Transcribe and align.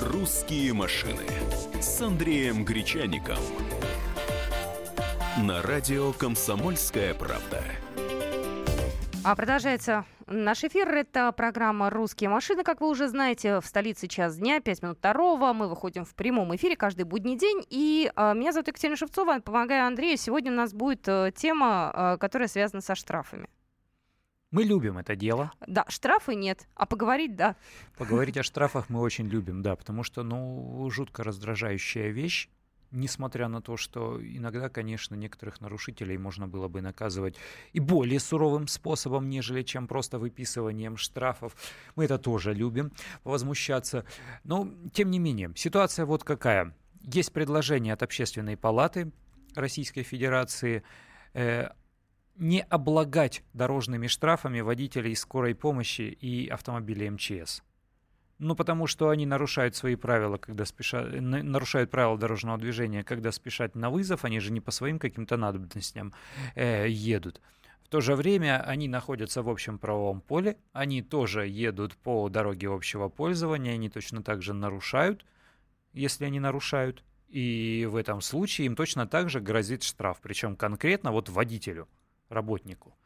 «Русские 0.00 0.72
машины» 0.72 1.26
с 1.78 2.00
Андреем 2.00 2.64
Гречаником. 2.64 3.36
На 5.46 5.60
радио 5.60 6.14
«Комсомольская 6.14 7.12
правда». 7.12 7.62
А 9.22 9.36
продолжается 9.36 10.06
наш 10.26 10.64
эфир. 10.64 10.88
Это 10.88 11.30
программа 11.32 11.90
«Русские 11.90 12.30
машины». 12.30 12.64
Как 12.64 12.80
вы 12.80 12.88
уже 12.88 13.08
знаете, 13.08 13.60
в 13.60 13.66
столице 13.66 14.08
час 14.08 14.38
дня, 14.38 14.60
5 14.60 14.82
минут 14.82 14.96
второго. 14.96 15.52
Мы 15.52 15.68
выходим 15.68 16.06
в 16.06 16.14
прямом 16.14 16.56
эфире 16.56 16.76
каждый 16.76 17.02
будний 17.02 17.36
день. 17.36 17.62
И 17.68 18.10
э, 18.16 18.34
меня 18.34 18.52
зовут 18.52 18.68
Екатерина 18.68 18.96
Шевцова, 18.96 19.40
помогаю 19.40 19.86
Андрею. 19.86 20.16
Сегодня 20.16 20.50
у 20.50 20.54
нас 20.54 20.72
будет 20.72 21.06
э, 21.08 21.30
тема, 21.36 21.92
э, 21.94 22.16
которая 22.18 22.48
связана 22.48 22.80
со 22.80 22.94
штрафами. 22.94 23.50
Мы 24.50 24.64
любим 24.64 24.98
это 24.98 25.14
дело. 25.14 25.52
Да, 25.66 25.84
штрафы 25.88 26.34
нет, 26.34 26.66
а 26.74 26.86
поговорить, 26.86 27.36
да. 27.36 27.56
Поговорить 27.96 28.36
о 28.36 28.42
штрафах 28.44 28.88
мы 28.88 29.00
очень 29.00 29.28
любим, 29.28 29.62
да, 29.62 29.76
потому 29.76 30.02
что, 30.02 30.22
ну, 30.22 30.88
жутко 30.90 31.22
раздражающая 31.22 32.08
вещь 32.08 32.48
несмотря 32.92 33.48
на 33.48 33.60
то, 33.60 33.76
что 33.76 34.20
иногда, 34.20 34.68
конечно, 34.68 35.14
некоторых 35.14 35.60
нарушителей 35.60 36.18
можно 36.18 36.48
было 36.48 36.68
бы 36.68 36.80
наказывать 36.80 37.36
и 37.72 37.80
более 37.80 38.20
суровым 38.20 38.66
способом, 38.66 39.28
нежели 39.28 39.62
чем 39.62 39.86
просто 39.86 40.18
выписыванием 40.18 40.96
штрафов. 40.96 41.54
Мы 41.96 42.04
это 42.04 42.18
тоже 42.18 42.52
любим, 42.52 42.92
возмущаться. 43.24 44.04
Но, 44.44 44.68
тем 44.92 45.10
не 45.10 45.18
менее, 45.18 45.52
ситуация 45.56 46.04
вот 46.04 46.24
какая. 46.24 46.74
Есть 47.02 47.32
предложение 47.32 47.94
от 47.94 48.02
Общественной 48.02 48.56
палаты 48.56 49.12
Российской 49.54 50.02
Федерации 50.02 50.82
э, 51.32 51.68
не 52.40 52.62
облагать 52.62 53.44
дорожными 53.52 54.06
штрафами 54.06 54.60
водителей 54.60 55.14
скорой 55.14 55.54
помощи 55.54 56.02
и 56.02 56.48
автомобилей 56.48 57.10
МЧС. 57.10 57.62
Ну, 58.38 58.56
потому 58.56 58.86
что 58.86 59.10
они 59.10 59.26
нарушают 59.26 59.76
свои 59.76 59.94
правила, 59.94 60.38
когда 60.38 60.64
спешат, 60.64 61.12
нарушают 61.20 61.90
правила 61.90 62.16
дорожного 62.16 62.56
движения, 62.56 63.04
когда 63.04 63.30
спешат 63.30 63.74
на 63.74 63.90
вызов, 63.90 64.24
они 64.24 64.40
же 64.40 64.50
не 64.50 64.62
по 64.62 64.70
своим 64.70 64.98
каким-то 64.98 65.36
надобностям 65.36 66.14
э, 66.54 66.88
едут. 66.88 67.42
В 67.82 67.88
то 67.90 68.00
же 68.00 68.14
время 68.14 68.62
они 68.62 68.88
находятся 68.88 69.42
в 69.42 69.48
общем 69.50 69.78
правовом 69.78 70.22
поле, 70.22 70.56
они 70.72 71.02
тоже 71.02 71.46
едут 71.46 71.94
по 71.98 72.30
дороге 72.30 72.70
общего 72.70 73.10
пользования, 73.10 73.74
они 73.74 73.90
точно 73.90 74.22
так 74.22 74.40
же 74.40 74.54
нарушают, 74.54 75.26
если 75.92 76.24
они 76.24 76.40
нарушают, 76.40 77.04
и 77.28 77.86
в 77.90 77.96
этом 77.96 78.22
случае 78.22 78.66
им 78.66 78.76
точно 78.76 79.06
так 79.06 79.28
же 79.28 79.40
грозит 79.40 79.82
штраф, 79.82 80.20
причем 80.22 80.56
конкретно 80.56 81.12
вот 81.12 81.28
водителю, 81.28 81.88
работнику. 82.30 82.96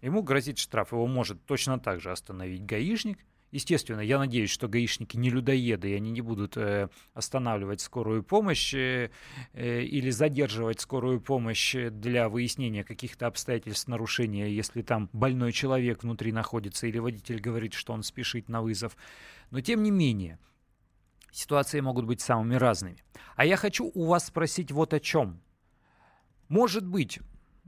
Ему 0.00 0.22
грозит 0.22 0.58
штраф, 0.58 0.92
его 0.92 1.06
может 1.06 1.44
точно 1.46 1.78
так 1.78 2.00
же 2.00 2.10
остановить 2.10 2.66
гаишник– 2.66 3.18
Естественно, 3.52 4.00
я 4.00 4.18
надеюсь, 4.18 4.48
что 4.48 4.66
гаишники 4.66 5.18
не 5.18 5.28
людоеды, 5.28 5.90
и 5.90 5.94
они 5.94 6.10
не 6.10 6.22
будут 6.22 6.56
э, 6.56 6.88
останавливать 7.12 7.82
скорую 7.82 8.22
помощь 8.22 8.72
э, 8.72 9.10
э, 9.52 9.82
или 9.82 10.08
задерживать 10.08 10.80
скорую 10.80 11.20
помощь 11.20 11.74
для 11.74 12.30
выяснения 12.30 12.82
каких-то 12.82 13.26
обстоятельств 13.26 13.88
нарушения, 13.88 14.50
если 14.50 14.80
там 14.80 15.10
больной 15.12 15.52
человек 15.52 16.02
внутри 16.02 16.32
находится 16.32 16.86
или 16.86 16.98
водитель 16.98 17.40
говорит, 17.40 17.74
что 17.74 17.92
он 17.92 18.02
спешит 18.02 18.48
на 18.48 18.62
вызов. 18.62 18.96
Но 19.50 19.60
тем 19.60 19.82
не 19.82 19.90
менее, 19.90 20.38
ситуации 21.30 21.80
могут 21.80 22.06
быть 22.06 22.22
самыми 22.22 22.54
разными. 22.54 23.04
А 23.36 23.44
я 23.44 23.58
хочу 23.58 23.90
у 23.92 24.06
вас 24.06 24.28
спросить 24.28 24.72
вот 24.72 24.94
о 24.94 25.00
чем. 25.00 25.42
Может 26.48 26.86
быть, 26.86 27.20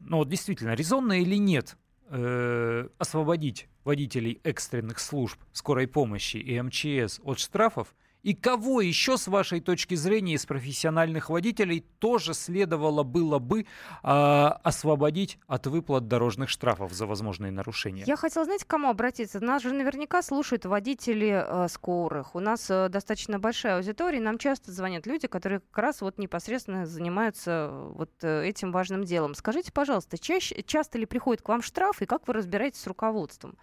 ну 0.06 0.24
действительно, 0.24 0.74
резонно 0.74 1.20
или 1.20 1.36
нет 1.36 1.76
э, 2.08 2.88
освободить 2.98 3.68
водителей 3.84 4.40
экстренных 4.44 4.98
служб 4.98 5.38
скорой 5.52 5.86
помощи 5.86 6.36
и 6.36 6.60
МЧС 6.60 7.20
от 7.24 7.38
штрафов 7.38 7.94
и 8.24 8.34
кого 8.34 8.80
еще, 8.80 9.18
с 9.18 9.28
вашей 9.28 9.60
точки 9.60 9.94
зрения, 9.94 10.34
из 10.34 10.46
профессиональных 10.46 11.28
водителей 11.28 11.84
тоже 11.98 12.32
следовало 12.32 13.02
было 13.02 13.38
бы 13.38 13.60
э, 13.60 13.66
освободить 14.02 15.38
от 15.46 15.66
выплат 15.66 16.08
дорожных 16.08 16.48
штрафов 16.48 16.92
за 16.94 17.06
возможные 17.06 17.52
нарушения? 17.52 18.04
Я 18.06 18.16
хотела, 18.16 18.46
знаете, 18.46 18.64
к 18.64 18.68
кому 18.68 18.88
обратиться? 18.88 19.40
Нас 19.40 19.62
же 19.62 19.74
наверняка 19.74 20.22
слушают 20.22 20.64
водители 20.64 21.44
э, 21.46 21.68
скорых. 21.68 22.34
У 22.34 22.40
нас 22.40 22.70
э, 22.70 22.88
достаточно 22.88 23.38
большая 23.38 23.76
аудитория, 23.76 24.20
нам 24.20 24.38
часто 24.38 24.72
звонят 24.72 25.06
люди, 25.06 25.28
которые 25.28 25.60
как 25.60 25.78
раз 25.78 26.00
вот 26.00 26.18
непосредственно 26.18 26.86
занимаются 26.86 27.70
вот 27.94 28.10
э, 28.22 28.46
этим 28.46 28.72
важным 28.72 29.04
делом. 29.04 29.34
Скажите, 29.34 29.70
пожалуйста, 29.70 30.16
чаще, 30.16 30.62
часто 30.62 30.96
ли 30.96 31.04
приходит 31.04 31.42
к 31.42 31.48
вам 31.50 31.60
штраф, 31.60 32.00
и 32.00 32.06
как 32.06 32.26
вы 32.26 32.32
разбираетесь 32.32 32.80
с 32.80 32.86
руководством? 32.86 33.58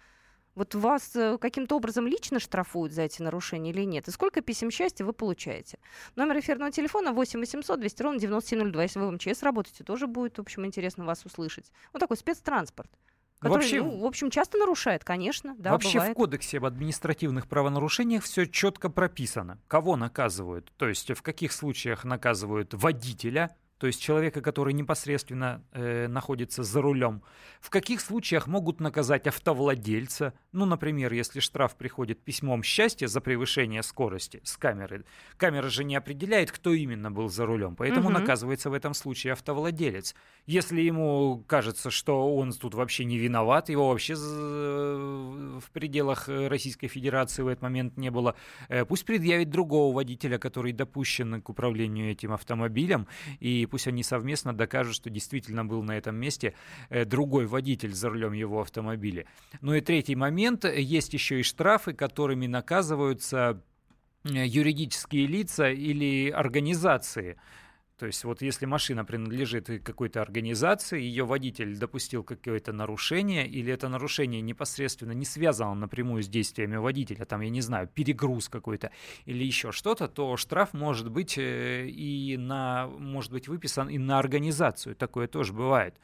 Вот 0.54 0.74
вас 0.74 1.16
э, 1.16 1.38
каким-то 1.38 1.76
образом 1.76 2.06
лично 2.06 2.38
штрафуют 2.38 2.92
за 2.92 3.02
эти 3.02 3.22
нарушения 3.22 3.70
или 3.70 3.84
нет? 3.84 4.08
И 4.08 4.10
сколько 4.10 4.42
писем 4.42 4.70
счастья 4.70 5.04
вы 5.04 5.12
получаете? 5.12 5.78
Номер 6.14 6.40
эфирного 6.40 6.70
телефона 6.70 7.12
8 7.12 7.40
800 7.40 7.80
200 7.80 8.02
ровно 8.02 8.20
9702. 8.20 8.82
Если 8.82 8.98
вы 8.98 9.08
в 9.08 9.12
МЧС 9.12 9.42
работаете, 9.42 9.82
тоже 9.84 10.06
будет, 10.06 10.36
в 10.36 10.40
общем, 10.42 10.66
интересно 10.66 11.04
вас 11.04 11.24
услышать. 11.24 11.72
Вот 11.92 12.00
такой 12.00 12.16
спецтранспорт. 12.16 12.90
Который, 13.42 13.54
вообще, 13.54 13.82
ну, 13.82 13.98
в 13.98 14.04
общем, 14.04 14.30
часто 14.30 14.56
нарушает, 14.56 15.02
конечно. 15.04 15.56
Да, 15.58 15.72
вообще 15.72 15.94
бывает. 15.94 16.12
в 16.12 16.16
кодексе 16.16 16.58
об 16.58 16.66
административных 16.66 17.48
правонарушениях 17.48 18.22
все 18.22 18.46
четко 18.46 18.88
прописано. 18.88 19.58
Кого 19.66 19.96
наказывают? 19.96 20.72
То 20.76 20.86
есть 20.86 21.10
в 21.10 21.22
каких 21.22 21.50
случаях 21.50 22.04
наказывают 22.04 22.72
водителя, 22.72 23.56
то 23.82 23.88
есть 23.88 24.00
человека, 24.00 24.40
который 24.42 24.74
непосредственно 24.74 25.60
э, 25.72 26.06
находится 26.06 26.62
за 26.62 26.80
рулем. 26.80 27.20
В 27.60 27.68
каких 27.68 28.00
случаях 28.00 28.46
могут 28.46 28.78
наказать 28.78 29.26
автовладельца? 29.26 30.34
Ну, 30.52 30.66
например, 30.66 31.12
если 31.12 31.40
штраф 31.40 31.74
приходит 31.74 32.22
письмом 32.22 32.62
счастья 32.62 33.08
за 33.08 33.20
превышение 33.20 33.82
скорости 33.82 34.40
с 34.44 34.56
камеры. 34.56 35.04
Камера 35.36 35.68
же 35.68 35.82
не 35.82 35.96
определяет, 35.96 36.52
кто 36.52 36.72
именно 36.72 37.10
был 37.10 37.28
за 37.28 37.44
рулем, 37.44 37.74
поэтому 37.74 38.06
угу. 38.06 38.20
наказывается 38.20 38.70
в 38.70 38.72
этом 38.72 38.94
случае 38.94 39.32
автовладелец. 39.32 40.14
Если 40.46 40.80
ему 40.80 41.42
кажется, 41.48 41.90
что 41.90 42.36
он 42.36 42.52
тут 42.52 42.74
вообще 42.74 43.04
не 43.04 43.18
виноват, 43.18 43.68
его 43.68 43.88
вообще 43.88 44.14
в 44.14 45.70
пределах 45.72 46.28
Российской 46.28 46.86
Федерации 46.86 47.42
в 47.42 47.48
этот 47.48 47.62
момент 47.62 47.96
не 47.96 48.12
было, 48.12 48.36
э, 48.68 48.84
пусть 48.84 49.04
предъявит 49.04 49.50
другого 49.50 49.92
водителя, 49.92 50.38
который 50.38 50.70
допущен 50.70 51.42
к 51.42 51.48
управлению 51.48 52.12
этим 52.12 52.32
автомобилем, 52.32 53.08
и 53.40 53.66
пусть 53.72 53.88
они 53.88 54.02
совместно 54.02 54.52
докажут, 54.52 54.94
что 54.94 55.08
действительно 55.08 55.64
был 55.64 55.82
на 55.82 55.96
этом 55.96 56.14
месте 56.14 56.52
э, 56.90 57.06
другой 57.06 57.46
водитель 57.46 57.94
за 57.94 58.10
рулем 58.10 58.34
его 58.34 58.60
автомобиля. 58.60 59.24
Ну 59.62 59.72
и 59.72 59.80
третий 59.80 60.14
момент, 60.14 60.66
есть 60.66 61.14
еще 61.14 61.40
и 61.40 61.42
штрафы, 61.42 61.94
которыми 61.94 62.46
наказываются 62.46 63.62
э, 64.24 64.46
юридические 64.46 65.26
лица 65.26 65.70
или 65.70 66.28
организации, 66.28 67.38
то 68.02 68.06
есть 68.06 68.24
вот 68.24 68.42
если 68.42 68.66
машина 68.66 69.04
принадлежит 69.04 69.70
какой-то 69.84 70.22
организации, 70.22 71.00
ее 71.00 71.24
водитель 71.24 71.78
допустил 71.78 72.24
какое-то 72.24 72.72
нарушение, 72.72 73.46
или 73.46 73.72
это 73.72 73.88
нарушение 73.88 74.40
непосредственно 74.40 75.12
не 75.12 75.24
связано 75.24 75.74
напрямую 75.74 76.24
с 76.24 76.28
действиями 76.28 76.74
водителя, 76.78 77.24
там, 77.26 77.42
я 77.42 77.48
не 77.48 77.60
знаю, 77.60 77.86
перегруз 77.86 78.48
какой-то 78.48 78.90
или 79.24 79.44
еще 79.44 79.70
что-то, 79.70 80.08
то 80.08 80.36
штраф 80.36 80.72
может 80.72 81.12
быть 81.12 81.38
э, 81.38 81.86
и 81.86 82.36
на, 82.36 82.88
может 82.88 83.30
быть 83.30 83.46
выписан 83.46 83.88
и 83.88 83.98
на 83.98 84.18
организацию. 84.18 84.96
Такое 84.96 85.28
тоже 85.28 85.52
бывает. 85.52 85.94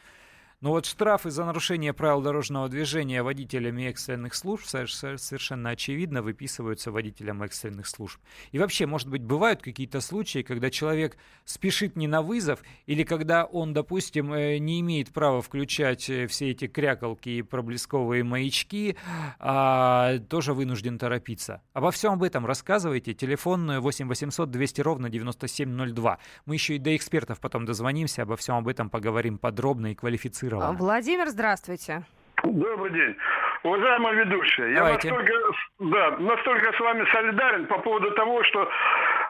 Но 0.61 0.71
вот 0.71 0.87
штрафы 0.87 1.31
за 1.31 1.45
нарушение 1.45 1.93
правил 1.93 2.21
дорожного 2.21 2.69
движения 2.69 3.23
водителями 3.23 3.85
экстренных 3.85 4.35
служб 4.35 4.65
совершенно 4.67 5.71
очевидно 5.71 6.21
выписываются 6.21 6.91
водителям 6.91 7.45
экстренных 7.45 7.87
служб. 7.87 8.21
И 8.51 8.59
вообще, 8.59 8.87
может 8.87 9.09
быть, 9.09 9.23
бывают 9.23 9.63
какие-то 9.63 10.01
случаи, 10.01 10.43
когда 10.43 10.69
человек 10.69 11.17
спешит 11.45 11.95
не 11.95 12.09
на 12.09 12.23
вызов, 12.23 12.65
или 12.87 13.05
когда 13.05 13.45
он, 13.45 13.73
допустим, 13.73 14.33
э, 14.33 14.59
не 14.59 14.81
имеет 14.81 15.13
права 15.13 15.43
включать 15.43 16.11
э, 16.11 16.27
все 16.27 16.51
эти 16.51 16.67
крякалки 16.67 17.29
и 17.29 17.43
проблесковые 17.43 18.25
маячки, 18.25 18.97
а 19.39 20.19
тоже 20.29 20.55
вынужден 20.55 20.99
торопиться. 20.99 21.63
Обо 21.73 21.93
всем 21.93 22.15
об 22.15 22.25
этом 22.25 22.45
рассказывайте. 22.47 23.15
Телефон 23.15 23.79
8 23.79 24.09
800 24.09 24.51
200 24.51 24.81
ровно 24.81 25.09
9702. 25.09 26.19
Мы 26.47 26.55
еще 26.57 26.75
и 26.75 26.79
до 26.81 26.97
экспертов 26.97 27.39
потом 27.39 27.65
дозвонимся, 27.65 28.23
обо 28.23 28.37
всем 28.37 28.57
об 28.57 28.67
этом 28.67 28.91
поговорим 28.91 29.39
подробно 29.39 29.93
и 29.93 29.95
квалифицированно 29.95 30.48
квалифицировано. 30.49 30.79
Владимир, 30.79 31.29
здравствуйте. 31.29 32.03
Добрый 32.43 32.93
день. 32.93 33.17
Уважаемая 33.65 34.15
ведущая, 34.15 34.75
Давайте. 34.75 35.09
я 35.09 35.15
настолько, 35.15 35.35
да, 35.81 36.11
настолько 36.19 36.73
с 36.73 36.81
вами 36.81 37.05
солидарен 37.13 37.67
по 37.67 37.79
поводу 37.79 38.11
того, 38.13 38.43
что 38.45 38.69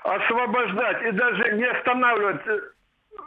освобождать 0.05 1.03
и 1.03 1.11
даже 1.13 1.53
не 1.53 1.65
останавливать 1.65 2.47
э, 2.47 2.61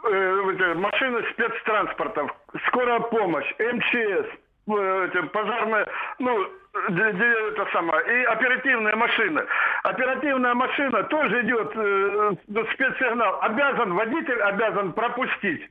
э 0.04 0.74
машины 0.74 1.24
спецтранспортов, 1.32 2.30
скорая 2.68 3.00
помощь, 3.00 3.52
МЧС, 3.58 4.26
э, 4.68 5.22
пожарная, 5.32 5.86
ну, 6.20 6.46
это 6.72 7.68
самое, 7.72 8.22
и 8.22 8.24
оперативная 8.24 8.94
машина. 8.94 9.44
Оперативная 9.82 10.54
машина 10.54 11.02
тоже 11.04 11.42
идет 11.42 11.72
э, 11.74 12.32
спецсигнал. 12.72 13.40
Обязан, 13.42 13.92
водитель 13.94 14.40
обязан 14.40 14.92
пропустить 14.92 15.68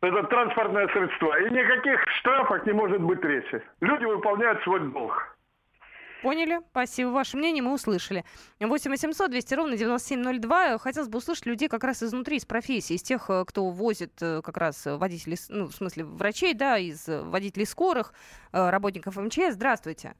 это 0.00 0.22
транспортное 0.24 0.88
средство. 0.88 1.38
И 1.40 1.50
никаких 1.50 2.00
штрафов 2.18 2.64
не 2.66 2.72
может 2.72 3.00
быть 3.00 3.22
речи. 3.22 3.62
Люди 3.80 4.04
выполняют 4.04 4.62
свой 4.62 4.80
долг. 4.90 5.36
Поняли. 6.22 6.60
Спасибо. 6.70 7.08
Ваше 7.08 7.36
мнение 7.38 7.62
мы 7.62 7.72
услышали. 7.72 8.24
8 8.60 8.90
800 8.90 9.30
200 9.30 9.54
ровно 9.54 9.76
9702. 9.76 10.78
Хотелось 10.78 11.08
бы 11.08 11.18
услышать 11.18 11.46
людей 11.46 11.68
как 11.68 11.82
раз 11.82 12.02
изнутри, 12.02 12.36
из 12.36 12.44
профессии, 12.44 12.94
из 12.94 13.02
тех, 13.02 13.30
э, 13.30 13.44
кто 13.46 13.70
возит 13.70 14.20
э, 14.20 14.42
как 14.42 14.58
раз 14.58 14.84
водителей, 14.84 15.38
ну, 15.48 15.66
в 15.66 15.72
смысле, 15.72 16.04
врачей, 16.04 16.52
да, 16.52 16.76
из 16.76 17.08
водителей 17.08 17.66
скорых, 17.66 18.12
работников 18.52 19.16
МЧС. 19.16 19.54
Здравствуйте. 19.54 20.14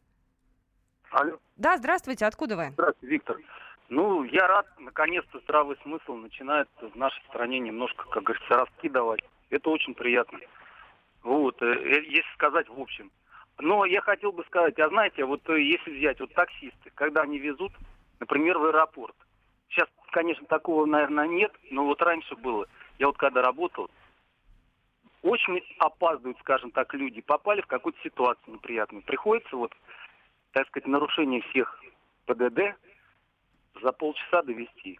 Алло. 1.10 1.38
Да, 1.56 1.76
здравствуйте. 1.76 2.24
Откуда 2.24 2.56
вы? 2.56 2.70
Здравствуйте, 2.70 3.14
Виктор. 3.14 3.36
Ну, 3.90 4.22
я 4.22 4.46
рад, 4.46 4.66
наконец-то 4.78 5.40
здравый 5.40 5.76
смысл 5.82 6.14
начинает 6.14 6.68
в 6.80 6.96
нашей 6.96 7.22
стране 7.24 7.58
немножко, 7.58 8.04
как 8.08 8.22
говорится, 8.22 8.54
раскидывать. 8.54 9.20
Это 9.50 9.70
очень 9.70 9.94
приятно. 9.94 10.38
Вот, 11.22 11.60
если 11.60 12.32
сказать 12.34 12.68
в 12.68 12.80
общем. 12.80 13.10
Но 13.58 13.84
я 13.84 14.00
хотел 14.00 14.32
бы 14.32 14.42
сказать, 14.44 14.78
а 14.78 14.88
знаете, 14.88 15.24
вот 15.24 15.46
э, 15.50 15.60
если 15.60 15.98
взять 15.98 16.18
вот 16.20 16.32
таксисты, 16.32 16.90
когда 16.94 17.22
они 17.22 17.38
везут, 17.38 17.72
например, 18.18 18.58
в 18.58 18.64
аэропорт. 18.64 19.14
Сейчас, 19.68 19.86
конечно, 20.12 20.46
такого, 20.46 20.86
наверное, 20.86 21.26
нет, 21.26 21.52
но 21.70 21.84
вот 21.84 22.00
раньше 22.00 22.36
было. 22.36 22.66
Я 22.98 23.08
вот 23.08 23.18
когда 23.18 23.42
работал, 23.42 23.90
очень 25.22 25.62
опаздывают, 25.78 26.38
скажем 26.38 26.70
так, 26.70 26.94
люди, 26.94 27.20
попали 27.20 27.60
в 27.60 27.66
какую-то 27.66 28.00
ситуацию 28.02 28.54
неприятную. 28.54 29.02
Приходится 29.02 29.54
вот, 29.56 29.72
так 30.52 30.66
сказать, 30.68 30.86
нарушение 30.86 31.42
всех 31.42 31.78
ПДД 32.24 32.76
за 33.82 33.92
полчаса 33.92 34.42
довести. 34.42 34.98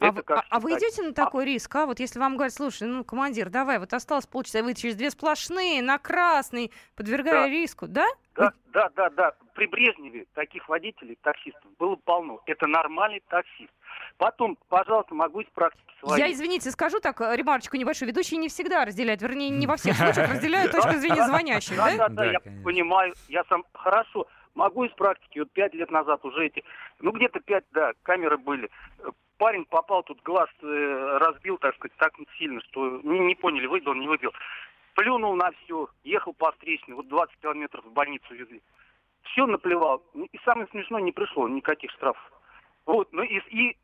А, 0.00 0.10
вы, 0.10 0.22
а, 0.26 0.42
а 0.48 0.60
вы 0.60 0.72
идете 0.72 1.02
на 1.02 1.10
а 1.10 1.12
такой 1.12 1.44
а... 1.44 1.46
риск, 1.46 1.74
а? 1.76 1.86
Вот 1.86 2.00
если 2.00 2.18
вам 2.18 2.36
говорят, 2.36 2.54
слушай, 2.54 2.88
ну, 2.88 3.04
командир, 3.04 3.50
давай, 3.50 3.78
вот 3.78 3.92
осталось 3.92 4.26
полчаса, 4.26 4.62
вы 4.62 4.74
через 4.74 4.96
две 4.96 5.10
сплошные, 5.10 5.82
на 5.82 5.98
красный, 5.98 6.72
подвергая 6.96 7.44
да. 7.44 7.48
риску, 7.48 7.86
да? 7.86 8.06
Да, 8.34 8.44
вы... 8.46 8.52
да, 8.72 8.88
да, 8.96 9.10
да. 9.10 9.32
При 9.54 9.66
Брежневе 9.66 10.26
таких 10.34 10.68
водителей, 10.68 11.18
таксистов 11.22 11.70
было 11.78 11.96
полно. 11.96 12.40
Это 12.46 12.66
нормальный 12.66 13.22
таксист. 13.28 13.70
Потом, 14.16 14.56
пожалуйста, 14.68 15.14
могу 15.14 15.40
из 15.40 15.48
практики 15.50 15.92
своей. 16.00 16.22
Я, 16.22 16.32
извините, 16.32 16.70
скажу 16.70 17.00
так, 17.00 17.20
э, 17.20 17.36
ремарочку 17.36 17.76
небольшую. 17.76 18.08
Ведущие 18.08 18.38
не 18.38 18.48
всегда 18.48 18.86
разделяют, 18.86 19.20
вернее, 19.20 19.50
не 19.50 19.66
во 19.66 19.76
всех 19.76 19.96
случаях 19.96 20.30
разделяют 20.30 20.72
точку 20.72 20.92
зрения 20.92 21.26
звонящих, 21.26 21.76
да? 21.76 21.96
Да, 21.96 22.08
да, 22.08 22.24
я 22.24 22.40
понимаю. 22.40 23.14
Я 23.28 23.44
сам 23.44 23.64
хорошо 23.74 24.26
могу 24.54 24.84
из 24.84 24.92
практики, 24.92 25.40
вот 25.40 25.52
пять 25.52 25.74
лет 25.74 25.90
назад 25.90 26.24
уже 26.24 26.46
эти, 26.46 26.64
ну 27.00 27.12
где-то 27.12 27.40
пять, 27.40 27.64
да, 27.72 27.92
камеры 28.02 28.38
были 28.38 28.70
парень 29.42 29.64
попал, 29.64 30.04
тут 30.04 30.22
глаз 30.22 30.48
э, 30.62 31.18
разбил, 31.20 31.58
так 31.58 31.74
сказать, 31.74 31.96
так 31.96 32.12
сильно, 32.38 32.60
что 32.60 33.00
не, 33.02 33.18
не 33.18 33.34
поняли, 33.34 33.66
выбил, 33.66 33.92
не 33.92 34.06
выбил. 34.06 34.30
Плюнул 34.94 35.34
на 35.34 35.50
все, 35.50 35.88
ехал 36.04 36.32
по 36.32 36.52
встречной, 36.52 36.94
вот 36.94 37.08
20 37.08 37.36
километров 37.40 37.84
в 37.84 37.92
больницу 37.92 38.32
везли. 38.36 38.62
Все 39.22 39.44
наплевал. 39.46 40.04
И 40.14 40.38
самое 40.44 40.68
смешное, 40.68 41.02
не 41.02 41.10
пришло 41.10 41.48
никаких 41.48 41.90
штрафов. 41.90 42.22
Вот, 42.86 43.12
ну 43.12 43.24
и, 43.24 43.40
и 43.50 43.76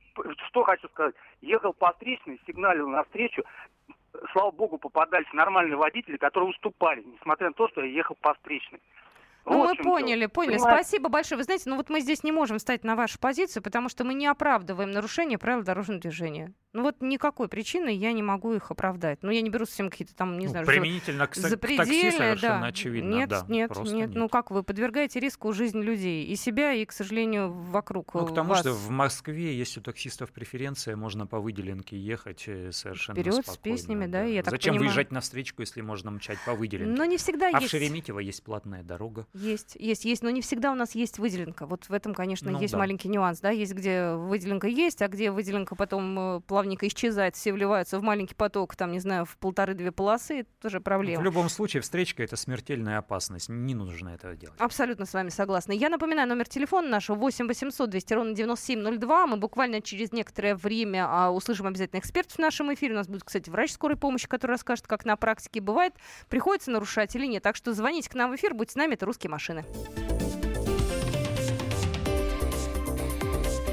что 0.46 0.62
хочу 0.62 0.86
сказать. 0.90 1.16
Ехал 1.40 1.72
по 1.72 1.90
встречной, 1.90 2.40
сигналил 2.46 2.88
навстречу. 2.88 3.42
Слава 4.30 4.52
богу, 4.52 4.78
попадались 4.78 5.32
нормальные 5.32 5.76
водители, 5.76 6.18
которые 6.18 6.50
уступали, 6.50 7.02
несмотря 7.02 7.48
на 7.48 7.54
то, 7.54 7.66
что 7.66 7.82
я 7.82 7.90
ехал 7.90 8.16
по 8.20 8.34
встречной. 8.34 8.80
Ну, 9.44 9.64
мы 9.64 9.76
поняли, 9.76 10.26
поняли. 10.26 10.56
Понимаете? 10.56 10.84
Спасибо 10.84 11.08
большое. 11.08 11.38
Вы 11.38 11.44
знаете, 11.44 11.64
ну 11.66 11.76
вот 11.76 11.88
мы 11.88 12.00
здесь 12.00 12.22
не 12.22 12.32
можем 12.32 12.58
встать 12.58 12.84
на 12.84 12.96
вашу 12.96 13.18
позицию, 13.18 13.62
потому 13.62 13.88
что 13.88 14.04
мы 14.04 14.14
не 14.14 14.26
оправдываем 14.26 14.90
нарушение 14.90 15.38
правил 15.38 15.62
дорожного 15.62 16.00
движения. 16.00 16.52
Ну 16.74 16.82
вот 16.82 16.96
никакой 17.00 17.48
причины 17.48 17.88
я 17.88 18.12
не 18.12 18.22
могу 18.22 18.52
их 18.52 18.70
оправдать. 18.70 19.22
Ну 19.22 19.30
я 19.30 19.40
не 19.40 19.48
беру 19.48 19.64
совсем 19.64 19.88
какие-то 19.88 20.14
там, 20.14 20.38
не 20.38 20.46
ну, 20.46 20.50
знаю, 20.50 20.66
применительно 20.66 21.26
к, 21.26 21.34
запредельные, 21.34 21.78
к 21.78 21.88
такси 21.88 22.10
совершенно 22.10 22.60
да. 22.60 22.66
очевидно. 22.66 23.14
Нет, 23.14 23.28
да, 23.30 23.46
нет, 23.48 23.74
нет, 23.76 23.92
нет. 23.92 24.10
Ну 24.14 24.28
как 24.28 24.50
вы 24.50 24.62
подвергаете 24.62 25.18
риску 25.18 25.52
жизнь 25.52 25.80
людей 25.80 26.26
и 26.26 26.36
себя, 26.36 26.74
и, 26.74 26.84
к 26.84 26.92
сожалению, 26.92 27.50
вокруг 27.50 28.12
Ну 28.14 28.26
к 28.26 28.34
тому, 28.34 28.50
вас. 28.50 28.60
что 28.60 28.72
в 28.72 28.90
Москве 28.90 29.56
есть 29.56 29.78
у 29.78 29.80
таксистов 29.80 30.30
преференция, 30.30 30.94
можно 30.94 31.26
по 31.26 31.40
выделенке 31.40 31.98
ехать 31.98 32.44
э, 32.46 32.70
совершенно 32.72 33.18
Вперед 33.18 33.34
спокойно. 33.34 33.54
с 33.54 33.58
песнями, 33.58 34.06
да, 34.06 34.20
да. 34.20 34.24
я 34.24 34.42
так 34.42 34.50
Зачем 34.50 34.74
понимаю... 34.74 34.90
выезжать 34.90 35.10
на 35.10 35.20
встречку, 35.20 35.62
если 35.62 35.80
можно 35.80 36.10
мчать 36.10 36.38
по 36.44 36.54
выделенке? 36.54 36.96
Но 36.96 37.06
не 37.06 37.16
всегда 37.16 37.46
а 37.46 37.50
есть. 37.60 37.64
А 37.64 37.66
в 37.66 37.70
Шереметьево 37.70 38.18
есть 38.18 38.42
платная 38.42 38.82
дорога. 38.82 39.26
Есть, 39.38 39.76
есть, 39.78 40.04
есть, 40.04 40.22
но 40.22 40.30
не 40.30 40.40
всегда 40.40 40.72
у 40.72 40.74
нас 40.74 40.94
есть 40.94 41.18
выделенка. 41.18 41.66
Вот 41.66 41.88
в 41.88 41.92
этом, 41.92 42.14
конечно, 42.14 42.50
ну, 42.50 42.60
есть 42.60 42.72
да. 42.72 42.78
маленький 42.78 43.08
нюанс, 43.08 43.40
да, 43.40 43.50
есть 43.50 43.74
где 43.74 44.12
выделенка 44.12 44.66
есть, 44.66 45.02
а 45.02 45.08
где 45.08 45.30
выделенка 45.30 45.76
потом 45.76 46.18
э, 46.18 46.40
плавненько 46.40 46.86
исчезает 46.88 47.36
все 47.36 47.52
вливаются 47.52 47.98
в 47.98 48.02
маленький 48.02 48.34
поток, 48.34 48.74
там, 48.76 48.92
не 48.92 49.00
знаю, 49.00 49.24
в 49.24 49.36
полторы-две 49.38 49.92
полосы, 49.92 50.40
это 50.40 50.50
тоже 50.60 50.80
проблема. 50.80 51.20
В 51.20 51.24
любом 51.24 51.48
случае, 51.48 51.82
встречка— 51.82 52.22
это 52.24 52.36
смертельная 52.36 52.98
опасность. 52.98 53.48
Не 53.48 53.74
нужно 53.74 54.10
этого 54.10 54.34
делать. 54.34 54.58
Абсолютно 54.60 55.06
с 55.06 55.14
вами 55.14 55.28
согласна. 55.28 55.72
Я 55.72 55.88
напоминаю, 55.88 56.28
номер 56.28 56.48
телефона 56.48 56.88
нашего 56.88 57.16
8 57.16 57.46
800 57.46 57.90
200 57.90 58.14
ровно 58.14 58.34
9702. 58.34 59.26
Мы 59.26 59.36
буквально 59.36 59.80
через 59.80 60.12
некоторое 60.12 60.54
время 60.54 61.06
а, 61.08 61.30
услышим 61.30 61.66
обязательно 61.66 62.00
экспертов 62.00 62.36
в 62.36 62.38
нашем 62.38 62.72
эфире. 62.74 62.94
У 62.94 62.96
нас 62.96 63.06
будет, 63.06 63.24
кстати, 63.24 63.50
врач 63.50 63.72
скорой 63.72 63.96
помощи, 63.96 64.26
который 64.26 64.52
расскажет, 64.52 64.86
как 64.86 65.04
на 65.04 65.16
практике 65.16 65.60
бывает, 65.60 65.94
приходится 66.28 66.70
нарушать 66.70 67.14
или 67.14 67.26
нет. 67.26 67.42
Так 67.42 67.56
что 67.56 67.72
звоните 67.72 68.10
к 68.10 68.14
нам 68.14 68.30
в 68.30 68.36
эфир, 68.36 68.54
будьте 68.54 68.72
с 68.72 68.76
нами, 68.76 68.94
это 68.94 69.06
«Русские 69.18 69.30
машины». 69.30 69.64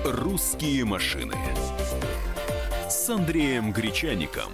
«Русские 0.03 0.85
машины» 0.85 1.35
с 2.89 3.07
Андреем 3.11 3.71
Гречаником. 3.71 4.51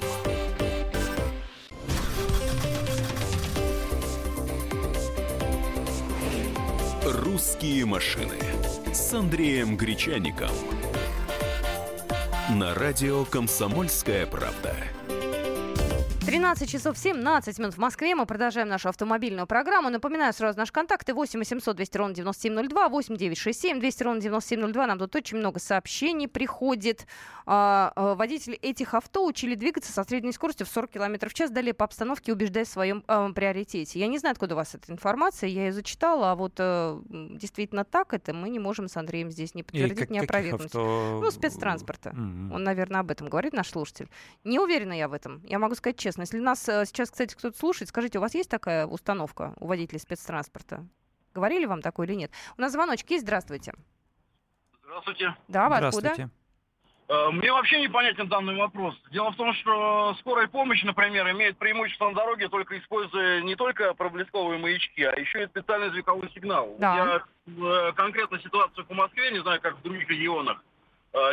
«Русские 7.06 7.86
машины» 7.86 8.36
с 8.94 9.14
Андреем 9.14 9.78
Гречаником. 9.78 10.52
На 12.50 12.74
радио 12.74 13.24
«Комсомольская 13.24 14.26
правда». 14.26 14.76
13 16.32 16.70
часов 16.70 16.98
17 16.98 17.60
минут 17.60 17.74
в 17.74 17.78
Москве. 17.78 18.16
Мы 18.16 18.26
продолжаем 18.26 18.70
нашу 18.70 18.88
автомобильную 18.88 19.48
программу. 19.48 19.90
Напоминаю 19.90 20.32
сразу 20.32 20.58
наши 20.58 20.72
контакты 20.72 21.14
8 21.14 21.38
800 21.38 21.76
200 21.76 21.98
ровно 21.98 22.16
9702, 22.16 22.88
8 22.88 23.18
967 23.18 23.80
200 23.82 24.04
ровно 24.04 24.22
9702. 24.22 24.88
Нам 24.88 24.98
тут 24.98 25.14
очень 25.14 25.40
много 25.40 25.60
сообщений 25.60 26.30
приходит. 26.30 27.06
А, 27.46 27.92
а, 27.98 28.16
водители 28.16 28.56
этих 28.56 28.94
авто 28.94 29.26
учили 29.26 29.56
двигаться 29.56 29.92
со 29.92 30.06
средней 30.06 30.32
скоростью 30.32 30.66
в 30.66 30.70
40 30.70 30.92
км 30.92 31.28
в 31.28 31.34
час, 31.34 31.52
далее 31.52 31.74
по 31.74 31.84
обстановке 31.84 32.32
убеждая 32.32 32.64
в 32.64 32.70
своем 32.70 33.04
а, 33.08 33.30
приоритете. 33.34 34.00
Я 34.00 34.08
не 34.08 34.18
знаю, 34.18 34.32
откуда 34.32 34.56
у 34.56 34.58
вас 34.58 34.74
эта 34.74 34.90
информация, 34.90 35.50
я 35.50 35.66
ее 35.66 35.74
зачитала, 35.74 36.32
а 36.32 36.36
вот 36.36 36.54
а, 36.60 37.02
действительно 37.10 37.84
так 37.84 38.14
это 38.14 38.34
мы 38.34 38.48
не 38.48 38.60
можем 38.60 38.88
с 38.88 38.96
Андреем 38.96 39.32
здесь 39.32 39.54
не 39.54 39.64
подтвердить, 39.64 40.00
как, 40.00 40.10
не 40.10 40.20
опровергнуть. 40.20 40.68
Авто... 40.68 41.20
Ну, 41.22 41.30
спецтранспорта. 41.30 42.12
Mm-hmm. 42.12 42.54
Он, 42.54 42.64
наверное, 42.64 43.02
об 43.02 43.12
этом 43.12 43.28
говорит, 43.28 43.52
наш 43.52 43.70
слушатель. 43.70 44.08
Не 44.46 44.60
уверена 44.60 44.94
я 44.94 45.10
в 45.10 45.14
этом. 45.14 45.42
Я 45.44 45.60
могу 45.60 45.76
сказать 45.76 45.98
честно. 45.98 46.21
Если 46.22 46.40
нас 46.40 46.68
э, 46.70 46.86
сейчас, 46.86 47.12
кстати, 47.12 47.36
кто-то 47.36 47.58
слушает, 47.58 47.90
скажите, 47.90 48.20
у 48.20 48.22
вас 48.22 48.34
есть 48.36 48.50
такая 48.50 48.86
установка 48.86 49.54
у 49.60 49.68
водителей 49.68 50.00
спецтранспорта? 50.00 50.86
Говорили 51.34 51.66
вам 51.66 51.82
такое 51.82 52.08
или 52.08 52.16
нет? 52.16 52.32
У 52.58 52.62
нас 52.62 52.72
звоночек 52.72 53.10
есть. 53.10 53.24
Здравствуйте. 53.24 53.74
Здравствуйте. 54.84 55.36
Да, 55.48 55.70
вы 55.70 55.78
Здравствуйте. 55.78 56.10
откуда? 56.10 56.30
Э, 57.08 57.32
мне 57.32 57.52
вообще 57.52 57.82
непонятен 57.82 58.28
данный 58.28 58.56
вопрос. 58.56 58.96
Дело 59.12 59.32
в 59.32 59.36
том, 59.36 59.54
что 59.56 60.16
скорая 60.20 60.48
помощь, 60.48 60.84
например, 60.84 61.30
имеет 61.32 61.58
преимущество 61.58 62.10
на 62.10 62.16
дороге, 62.16 62.50
только 62.50 62.78
используя 62.78 63.42
не 63.42 63.56
только 63.56 63.94
проблесковые 63.94 64.60
маячки, 64.60 65.04
а 65.04 65.20
еще 65.20 65.44
и 65.44 65.48
специальный 65.48 65.90
звуковой 65.90 66.30
сигнал. 66.34 66.76
Да. 66.80 66.96
Я 66.96 67.24
э, 67.48 67.92
конкретно 67.94 68.40
ситуацию 68.40 68.86
по 68.86 68.94
Москве, 68.94 69.32
не 69.32 69.42
знаю, 69.42 69.60
как 69.60 69.78
в 69.78 69.82
других 69.82 70.08
регионах. 70.10 70.64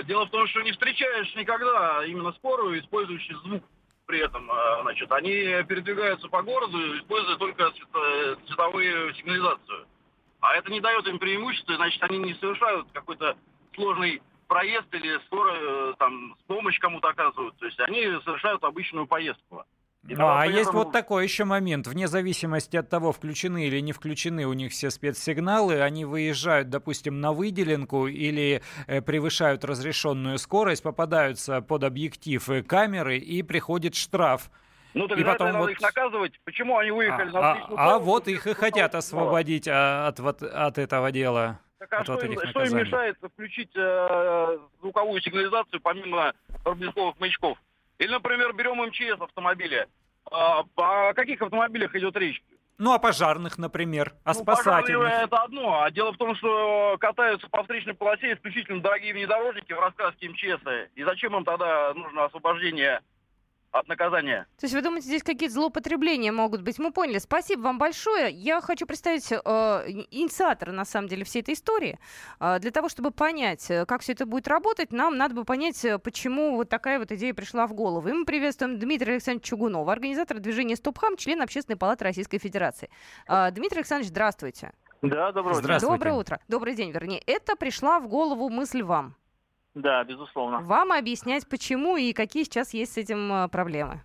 Дело 0.07 0.26
в 0.26 0.30
том, 0.30 0.45
что 0.49 0.61
не 0.62 0.73
встречаешь 0.73 1.33
никогда 1.37 2.04
именно 2.04 2.33
скорую, 2.33 2.80
использующую 2.80 3.38
звук 3.42 3.62
при 4.09 4.21
этом. 4.21 4.50
Значит, 4.83 5.12
они 5.12 5.35
передвигаются 5.69 6.29
по 6.29 6.43
городу, 6.43 6.79
используя 6.97 7.37
только 7.37 7.71
цветовую 8.47 9.15
сигнализацию. 9.15 9.87
А 10.41 10.57
это 10.57 10.73
не 10.73 10.81
дает 10.81 11.07
им 11.07 11.19
преимущества, 11.19 11.77
значит, 11.77 12.03
они 12.03 12.19
не 12.19 12.35
совершают 12.35 12.87
какой-то 12.93 13.37
сложный 13.75 14.23
проезд 14.47 14.87
или 14.93 15.19
скоро 15.27 15.53
э, 15.53 15.95
там 15.99 16.35
помощь 16.47 16.79
кому-то 16.79 17.09
оказывают. 17.09 17.57
То 17.59 17.67
есть 17.67 17.79
они 17.81 18.03
совершают 18.25 18.65
обычную 18.65 19.07
поездку. 19.07 19.65
Ну, 20.05 20.26
а 20.26 20.38
поэтому... 20.38 20.59
есть 20.59 20.73
вот 20.73 20.93
такой 20.93 21.25
еще 21.25 21.45
момент. 21.45 21.87
Вне 21.87 22.09
зависимости 22.09 22.76
от 22.76 22.88
того, 22.88 23.12
включены 23.12 23.67
или 23.67 23.81
не 23.81 23.93
включены 23.93 24.47
у 24.47 24.52
них 24.52 24.73
все 24.73 24.90
спецсигналы, 24.90 25.81
они 25.81 26.05
выезжают, 26.05 26.71
допустим, 26.71 27.21
на 27.21 27.33
выделенку 27.33 28.07
или 28.07 28.62
э, 28.87 29.02
превышают 29.02 29.64
разрешенную 29.64 30.38
скорость, 30.38 30.83
попадаются 30.83 31.61
под 31.61 31.85
объектив 31.85 32.49
э, 32.49 32.62
камеры 32.62 33.19
и 33.19 33.43
приходит 33.43 33.95
штраф. 33.95 34.50
Ну, 34.95 35.07
тогда 35.07 35.23
и 35.23 35.26
потом 35.26 35.47
надо 35.49 35.59
вот... 35.59 35.71
их 35.71 35.81
наказывать. 35.81 36.40
Почему 36.45 36.78
они 36.78 36.90
выехали 36.90 37.28
а, 37.28 37.33
на 37.33 37.52
А, 37.52 37.95
а 37.95 37.99
вот 37.99 38.28
их 38.28 38.47
и 38.47 38.55
хотят 38.55 38.95
освободить 38.95 39.69
а, 39.69 40.09
от, 40.09 40.21
от, 40.21 40.43
от 40.43 40.78
этого 40.78 41.12
дела. 41.12 41.61
Так 41.78 41.93
а 41.93 42.02
что, 42.02 42.19
им, 42.19 42.38
что 42.49 42.64
им 42.64 42.76
мешает 42.76 43.17
включить 43.23 43.71
э, 43.76 44.59
звуковую 44.81 45.21
сигнализацию 45.21 45.81
помимо 45.81 46.33
проблесковых 46.64 47.21
маячков? 47.21 47.59
Или, 47.99 48.11
например, 48.11 48.52
берем 48.52 48.76
МЧС 48.76 49.21
автомобиля. 49.21 49.88
А, 50.31 50.64
о 50.76 51.14
каких 51.14 51.43
автомобилях 51.43 51.95
идет 51.95 52.17
речь? 52.17 52.43
Ну, 52.78 52.93
а 52.93 52.99
пожарных, 53.00 53.59
например, 53.59 54.14
а 54.23 54.35
ну, 54.35 54.40
спасательных? 54.40 55.12
это 55.12 55.37
одно. 55.38 55.83
А 55.83 55.90
дело 55.90 56.12
в 56.12 56.17
том, 56.17 56.37
что 56.37 56.97
катаются 57.00 57.49
по 57.49 57.62
встречной 57.62 57.95
полосе 57.95 58.35
исключительно 58.35 58.81
дорогие 58.81 59.12
внедорожники 59.12 59.73
в 59.73 59.81
раскраске 59.81 60.28
МЧС. 60.28 60.62
И 60.95 61.02
зачем 61.02 61.37
им 61.37 61.45
тогда 61.45 61.93
нужно 61.95 62.26
освобождение 62.26 63.00
от 63.71 63.89
наказания. 63.89 64.47
То 64.59 64.65
есть 64.65 64.75
вы 64.75 64.83
думаете, 64.83 65.07
здесь 65.07 65.23
какие-то 65.23 65.55
злоупотребления 65.55 66.33
могут 66.33 66.63
быть? 66.63 66.79
Мы 66.79 66.91
поняли. 66.93 67.19
Спасибо 67.19 67.63
вам 67.63 67.79
большое. 67.79 68.31
Я 68.31 68.61
хочу 68.61 68.87
представить 68.87 69.31
э, 69.31 69.37
инициатора, 70.11 70.73
на 70.73 70.85
самом 70.85 71.09
деле, 71.09 71.25
всей 71.25 71.43
этой 71.43 71.55
истории. 71.55 71.99
Э, 72.41 72.59
для 72.59 72.71
того, 72.71 72.89
чтобы 72.89 73.11
понять, 73.11 73.71
э, 73.71 73.85
как 73.87 74.01
все 74.01 74.13
это 74.13 74.27
будет 74.27 74.49
работать, 74.49 74.93
нам 74.93 75.17
надо 75.17 75.35
бы 75.35 75.45
понять, 75.45 75.85
э, 75.85 75.99
почему 75.99 76.57
вот 76.57 76.69
такая 76.69 76.99
вот 76.99 77.13
идея 77.13 77.35
пришла 77.35 77.67
в 77.67 77.75
голову. 77.75 78.09
И 78.09 78.13
мы 78.13 78.25
приветствуем 78.25 78.79
Дмитрия 78.79 79.13
Александровича 79.13 79.51
Чугунова, 79.51 79.93
организатора 79.93 80.39
движения 80.39 80.77
«Стопхам», 80.77 81.17
член 81.17 81.43
Общественной 81.43 81.77
палаты 81.77 82.05
Российской 82.05 82.39
Федерации. 82.39 82.91
Э, 83.29 83.51
Дмитрий 83.51 83.79
Александрович, 83.79 84.11
здравствуйте. 84.11 84.73
Да, 85.03 85.31
доброе 85.33 85.59
утро. 85.59 85.81
Доброе 85.81 86.15
утро. 86.15 86.41
Добрый 86.49 86.75
день, 86.75 86.91
вернее. 86.91 87.23
Это 87.27 87.55
пришла 87.55 88.01
в 88.01 88.09
голову 88.09 88.49
мысль 88.49 88.83
вам. 88.83 89.15
Да, 89.79 90.03
безусловно. 90.03 90.61
Вам 90.61 90.91
объяснять, 90.91 91.49
почему 91.49 91.97
и 91.97 92.13
какие 92.13 92.43
сейчас 92.43 92.75
есть 92.75 92.95
с 92.95 92.97
этим 92.97 93.33
э, 93.33 93.49
проблемы. 93.49 94.03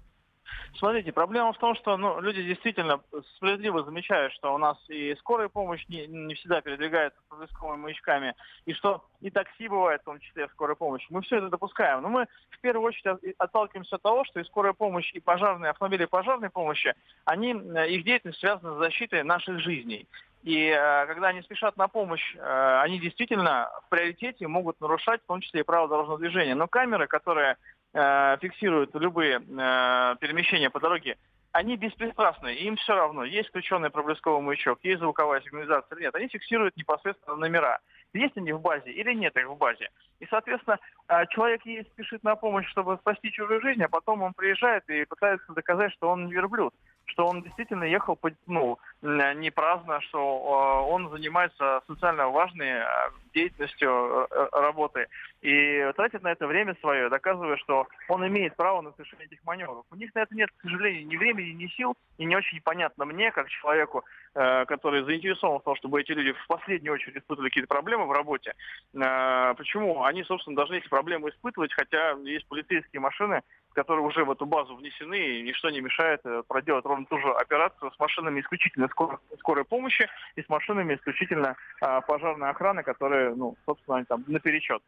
Смотрите, 0.76 1.12
проблема 1.12 1.54
в 1.54 1.58
том, 1.58 1.76
что 1.76 1.98
ну, 1.98 2.20
люди 2.20 2.44
действительно 2.44 3.02
справедливо 3.36 3.84
замечают, 3.84 4.34
что 4.34 4.54
у 4.54 4.58
нас 4.58 4.78
и 4.90 5.16
скорая 5.20 5.48
помощь 5.48 5.86
не, 5.88 6.08
не 6.08 6.34
всегда 6.36 6.62
передвигается 6.62 7.20
с 7.22 7.30
проблесковыми 7.30 7.82
маячками, 7.82 8.36
и 8.66 8.74
что 8.74 9.06
и 9.22 9.30
такси 9.30 9.68
бывает, 9.68 10.02
в 10.02 10.06
том 10.06 10.20
числе 10.20 10.48
скорая 10.50 10.76
помощь. 10.76 11.06
Мы 11.10 11.22
все 11.22 11.38
это 11.38 11.50
допускаем. 11.50 12.02
Но 12.02 12.10
мы 12.10 12.28
в 12.50 12.60
первую 12.60 12.88
очередь 12.88 13.36
отталкиваемся 13.38 13.96
от 13.96 14.02
того, 14.02 14.26
что 14.26 14.40
и 14.40 14.44
скорая 14.44 14.74
помощь, 14.74 15.12
и 15.14 15.20
пожарные 15.20 15.72
автомобили 15.72 16.06
пожарной 16.06 16.50
помощи, 16.50 16.94
они, 17.26 17.54
э, 17.54 17.90
их 17.90 18.04
деятельность 18.04 18.40
связана 18.40 18.76
с 18.76 18.78
защитой 18.78 19.24
наших 19.24 19.60
жизней. 19.60 20.08
И 20.44 20.68
э, 20.68 21.06
когда 21.08 21.30
они 21.30 21.42
спешат 21.42 21.78
на 21.78 21.88
помощь, 21.88 22.36
э, 22.36 22.80
они 22.82 23.00
действительно 23.00 23.70
в 23.86 23.90
приоритете 23.90 24.48
могут 24.48 24.82
нарушать, 24.82 25.22
в 25.22 25.28
том 25.28 25.40
числе 25.40 25.62
и 25.62 25.64
право 25.64 25.88
дорожного 25.88 26.20
движения. 26.20 26.54
Но 26.54 26.68
камеры, 26.68 27.08
которые 27.08 27.58
э, 27.94 28.38
фиксируют 28.42 28.94
любые 28.96 29.38
э, 29.38 30.16
перемещения 30.20 30.70
по 30.70 30.80
дороге, 30.80 31.18
они 31.54 31.78
беспристрастны, 31.78 32.56
им 32.56 32.76
все 32.78 32.96
равно, 32.96 33.24
есть 33.24 33.50
включенный 33.50 33.92
проблесковый 33.92 34.42
маячок, 34.42 34.80
есть 34.82 35.00
звуковая 35.00 35.40
сигнализация 35.42 35.96
или 35.96 36.06
нет, 36.06 36.16
они 36.16 36.28
фиксируют 36.28 36.76
непосредственно 36.76 37.38
номера. 37.38 37.80
Есть 38.14 38.38
они 38.38 38.52
в 38.54 38.62
базе 38.62 38.92
или 38.92 39.14
нет 39.14 39.36
их 39.38 39.48
в 39.48 39.58
базе. 39.58 39.90
И, 40.20 40.26
соответственно, 40.26 40.80
э, 41.08 41.26
человек 41.30 41.66
ей 41.66 41.84
спешит 41.84 42.24
на 42.24 42.36
помощь, 42.36 42.68
чтобы 42.70 42.98
спасти 42.98 43.32
чужую 43.32 43.62
жизнь, 43.62 43.84
а 43.84 43.90
потом 43.90 44.24
он 44.24 44.34
приезжает 44.34 44.88
и 44.90 45.06
пытается 45.06 45.54
доказать, 45.54 45.92
что 45.94 46.10
он 46.10 46.26
не 46.26 46.34
верблюд 46.34 46.74
что 47.06 47.28
он 47.28 47.42
действительно 47.42 47.84
ехал 47.84 48.18
ну, 48.48 48.80
не 49.02 49.52
праздно, 49.52 50.00
что 50.02 50.20
э, 50.20 50.92
он 50.92 51.10
занимается 51.10 51.82
социально 51.88 52.30
важной 52.30 52.70
э, 52.70 52.86
деятельностью 53.34 53.90
э, 54.30 54.48
работы 54.52 55.08
и 55.42 55.92
тратит 55.96 56.24
на 56.24 56.32
это 56.32 56.48
время 56.48 56.76
свое, 56.80 57.10
доказывая, 57.10 57.58
что 57.58 57.88
он 58.08 58.26
имеет 58.28 58.56
право 58.56 58.82
на 58.82 58.92
совершение 58.94 59.28
этих 59.28 59.44
маневров. 59.44 59.86
У 59.92 59.96
них 59.96 60.14
на 60.16 60.20
это 60.20 60.34
нет, 60.36 60.50
к 60.58 60.62
сожалению, 60.62 61.06
ни 61.08 61.18
времени, 61.18 61.52
ни 61.52 61.68
сил, 61.68 61.96
и 62.18 62.26
не 62.26 62.36
очень 62.36 62.62
понятно 62.62 63.06
мне, 63.06 63.32
как 63.32 63.50
человеку, 63.50 64.06
который 64.34 65.04
заинтересован 65.04 65.60
в 65.60 65.64
том, 65.64 65.76
чтобы 65.76 66.02
эти 66.02 66.12
люди 66.12 66.32
в 66.32 66.48
последнюю 66.48 66.94
очередь 66.94 67.18
испытывали 67.18 67.50
какие-то 67.50 67.68
проблемы 67.68 68.06
в 68.06 68.12
работе, 68.12 68.54
почему 68.94 70.04
они, 70.04 70.24
собственно, 70.24 70.56
должны 70.56 70.76
эти 70.76 70.88
проблемы 70.88 71.30
испытывать, 71.30 71.74
хотя 71.74 72.12
есть 72.24 72.48
полицейские 72.48 73.02
машины, 73.02 73.42
которые 73.74 74.06
уже 74.06 74.24
в 74.24 74.32
эту 74.32 74.46
базу 74.46 74.76
внесены, 74.76 75.16
и 75.16 75.42
ничто 75.44 75.70
не 75.70 75.82
мешает 75.82 76.22
э, 76.26 76.44
проделать 76.48 76.86
ровно 76.86 77.06
ту 77.06 77.20
же 77.20 77.32
операцию 77.34 77.92
с 77.92 78.00
машинами 78.00 78.42
исключительно 78.42 78.88
скорой, 78.88 79.18
скорой 79.40 79.66
помощи 79.66 80.08
и 80.36 80.42
с 80.42 80.50
машинами 80.50 80.96
исключительно 80.96 81.56
а, 81.82 82.02
пожарной 82.02 82.50
охраны, 82.50 82.84
которые, 82.84 83.36
ну, 83.36 83.56
собственно, 83.66 83.98
они 83.98 84.06
там 84.06 84.24
наперечет. 84.28 84.82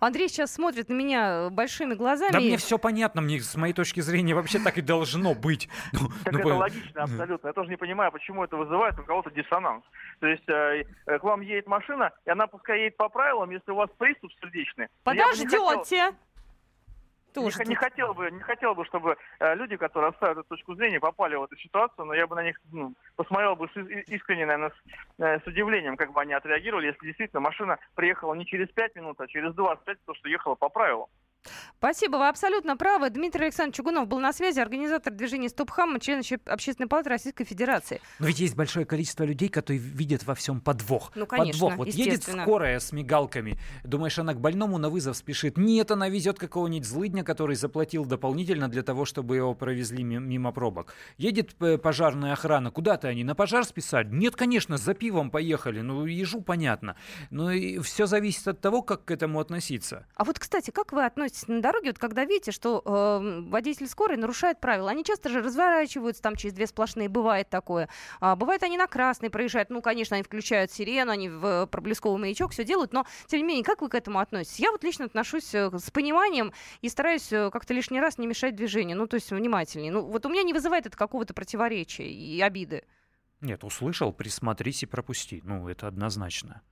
Андрей 0.00 0.28
сейчас 0.28 0.52
смотрит 0.52 0.88
на 0.88 0.94
меня 0.94 1.46
э, 1.46 1.50
большими 1.50 1.94
глазами. 1.94 2.32
Да 2.32 2.40
мне 2.40 2.56
все 2.56 2.78
понятно, 2.78 3.20
мне 3.20 3.40
с 3.40 3.56
моей 3.56 3.72
точки 3.72 4.00
зрения 4.00 4.34
вообще 4.34 4.58
так 4.58 4.78
и 4.78 4.82
должно 4.82 5.34
быть. 5.34 5.68
Ну, 5.98 6.08
так 6.24 6.32
ну, 6.34 6.38
это 6.40 6.54
логично 6.54 7.02
абсолютно. 7.02 7.48
Я 7.48 7.52
тоже 7.52 7.70
не 7.70 7.76
понимаю, 7.76 8.12
почему 8.12 8.44
это 8.44 8.56
вызывает 8.56 8.98
у 8.98 9.02
кого-то 9.02 9.30
диссонанс. 9.30 9.84
То 10.20 10.26
есть 10.26 10.48
э, 10.48 10.84
э, 11.06 11.18
к 11.18 11.22
вам 11.22 11.40
едет 11.40 11.66
машина, 11.66 12.12
и 12.24 12.30
она 12.30 12.46
пускай 12.46 12.80
едет 12.80 12.96
по 12.96 13.08
правилам, 13.08 13.50
если 13.50 13.70
у 13.72 13.76
вас 13.76 13.90
приступ 13.98 14.30
сердечный. 14.40 14.88
Подождете! 15.02 16.14
Тоже. 17.32 17.58
Не, 17.64 17.70
не, 17.70 17.74
хотел 17.74 18.14
бы, 18.14 18.30
не 18.30 18.40
хотел 18.40 18.74
бы, 18.74 18.84
чтобы 18.84 19.16
э, 19.40 19.54
люди, 19.54 19.76
которые 19.76 20.10
оставят 20.10 20.38
эту 20.38 20.48
точку 20.48 20.74
зрения, 20.74 21.00
попали 21.00 21.36
в 21.36 21.44
эту 21.44 21.56
ситуацию, 21.56 22.04
но 22.04 22.14
я 22.14 22.26
бы 22.26 22.36
на 22.36 22.42
них 22.42 22.60
ну, 22.72 22.94
посмотрел 23.16 23.56
бы 23.56 23.68
с, 23.68 23.76
искренне, 24.08 24.46
наверное, 24.46 24.70
с, 24.70 25.22
э, 25.22 25.40
с 25.40 25.46
удивлением, 25.46 25.96
как 25.96 26.12
бы 26.12 26.20
они 26.20 26.32
отреагировали, 26.32 26.86
если 26.86 27.06
действительно 27.06 27.40
машина 27.40 27.78
приехала 27.94 28.34
не 28.34 28.46
через 28.46 28.68
5 28.68 28.96
минут, 28.96 29.20
а 29.20 29.26
через 29.26 29.54
25, 29.54 29.98
то, 30.04 30.14
что 30.14 30.28
ехала 30.28 30.54
по 30.54 30.68
правилам. 30.68 31.08
Спасибо, 31.78 32.16
вы 32.16 32.28
абсолютно 32.28 32.76
правы. 32.76 33.10
Дмитрий 33.10 33.44
Александрович 33.44 33.76
Чугунов 33.76 34.08
был 34.08 34.18
на 34.18 34.32
связи, 34.32 34.58
организатор 34.58 35.12
движения 35.12 35.48
«Стоп 35.48 35.70
Хам», 35.70 36.00
член 36.00 36.22
Общественной 36.46 36.88
палаты 36.88 37.10
Российской 37.10 37.44
Федерации. 37.44 38.00
Но 38.18 38.26
ведь 38.26 38.40
есть 38.40 38.56
большое 38.56 38.84
количество 38.84 39.22
людей, 39.24 39.48
которые 39.48 39.78
видят 39.78 40.24
во 40.24 40.34
всем 40.34 40.60
подвох. 40.60 41.12
Ну, 41.14 41.26
конечно, 41.26 41.68
подвох. 41.68 41.76
Вот 41.76 41.88
едет 41.88 42.24
скорая 42.24 42.80
с 42.80 42.92
мигалками. 42.92 43.58
Думаешь, 43.84 44.18
она 44.18 44.34
к 44.34 44.40
больному 44.40 44.78
на 44.78 44.90
вызов 44.90 45.16
спешит? 45.16 45.56
Нет, 45.56 45.90
она 45.90 46.08
везет 46.08 46.38
какого-нибудь 46.38 46.86
злыдня, 46.86 47.22
который 47.22 47.54
заплатил 47.54 48.04
дополнительно 48.04 48.68
для 48.68 48.82
того, 48.82 49.04
чтобы 49.04 49.36
его 49.36 49.54
провезли 49.54 50.02
мимо 50.02 50.50
пробок. 50.50 50.94
Едет 51.16 51.54
э, 51.60 51.78
пожарная 51.78 52.32
охрана. 52.32 52.70
Куда-то 52.70 53.08
они? 53.08 53.22
На 53.22 53.34
пожар 53.34 53.64
списать? 53.64 54.08
Нет, 54.10 54.34
конечно, 54.34 54.78
за 54.78 54.94
пивом 54.94 55.30
поехали. 55.30 55.80
Ну, 55.80 56.06
ежу 56.06 56.40
понятно. 56.40 56.96
Но 57.30 57.52
и 57.52 57.78
все 57.78 58.06
зависит 58.06 58.48
от 58.48 58.60
того, 58.60 58.82
как 58.82 59.04
к 59.04 59.10
этому 59.10 59.38
относиться. 59.38 60.06
А 60.16 60.24
вот, 60.24 60.38
кстати, 60.38 60.70
как 60.70 60.92
вы 60.92 61.04
относитесь 61.04 61.37
относитесь 61.38 61.48
на 61.48 61.60
дороге, 61.60 61.90
вот 61.90 61.98
когда 61.98 62.24
видите, 62.24 62.52
что 62.52 62.82
э, 62.84 63.40
водитель 63.48 63.88
скорой 63.88 64.16
нарушает 64.16 64.60
правила, 64.60 64.90
они 64.90 65.04
часто 65.04 65.28
же 65.28 65.40
разворачиваются 65.40 66.22
там 66.22 66.36
через 66.36 66.54
две 66.54 66.66
сплошные, 66.66 67.08
бывает 67.08 67.48
такое. 67.48 67.88
А, 68.20 68.36
бывает 68.36 68.62
они 68.62 68.76
на 68.76 68.86
красный 68.86 69.30
проезжают, 69.30 69.70
ну, 69.70 69.82
конечно, 69.82 70.16
они 70.16 70.22
включают 70.22 70.72
сирену, 70.72 71.12
они 71.12 71.28
в 71.28 71.66
проблесковый 71.66 72.20
маячок 72.20 72.52
все 72.52 72.64
делают, 72.64 72.92
но, 72.92 73.06
тем 73.26 73.40
не 73.40 73.46
менее, 73.46 73.64
как 73.64 73.82
вы 73.82 73.88
к 73.88 73.94
этому 73.94 74.18
относитесь? 74.20 74.60
Я 74.60 74.72
вот 74.72 74.84
лично 74.84 75.06
отношусь 75.06 75.54
э, 75.54 75.70
с 75.76 75.90
пониманием 75.90 76.52
и 76.80 76.88
стараюсь 76.88 77.32
э, 77.32 77.50
как-то 77.50 77.74
лишний 77.74 78.00
раз 78.00 78.18
не 78.18 78.26
мешать 78.26 78.56
движению, 78.56 78.96
ну, 78.96 79.06
то 79.06 79.14
есть 79.14 79.30
внимательнее. 79.30 79.92
Ну, 79.92 80.02
вот 80.02 80.26
у 80.26 80.28
меня 80.28 80.42
не 80.42 80.52
вызывает 80.52 80.86
это 80.86 80.96
какого-то 80.96 81.34
противоречия 81.34 82.08
и 82.08 82.40
обиды. 82.40 82.84
Нет, 83.40 83.62
услышал, 83.62 84.12
присмотрись 84.12 84.82
и 84.82 84.86
пропусти. 84.86 85.40
Ну, 85.44 85.68
это 85.68 85.86
однозначно. 85.86 86.62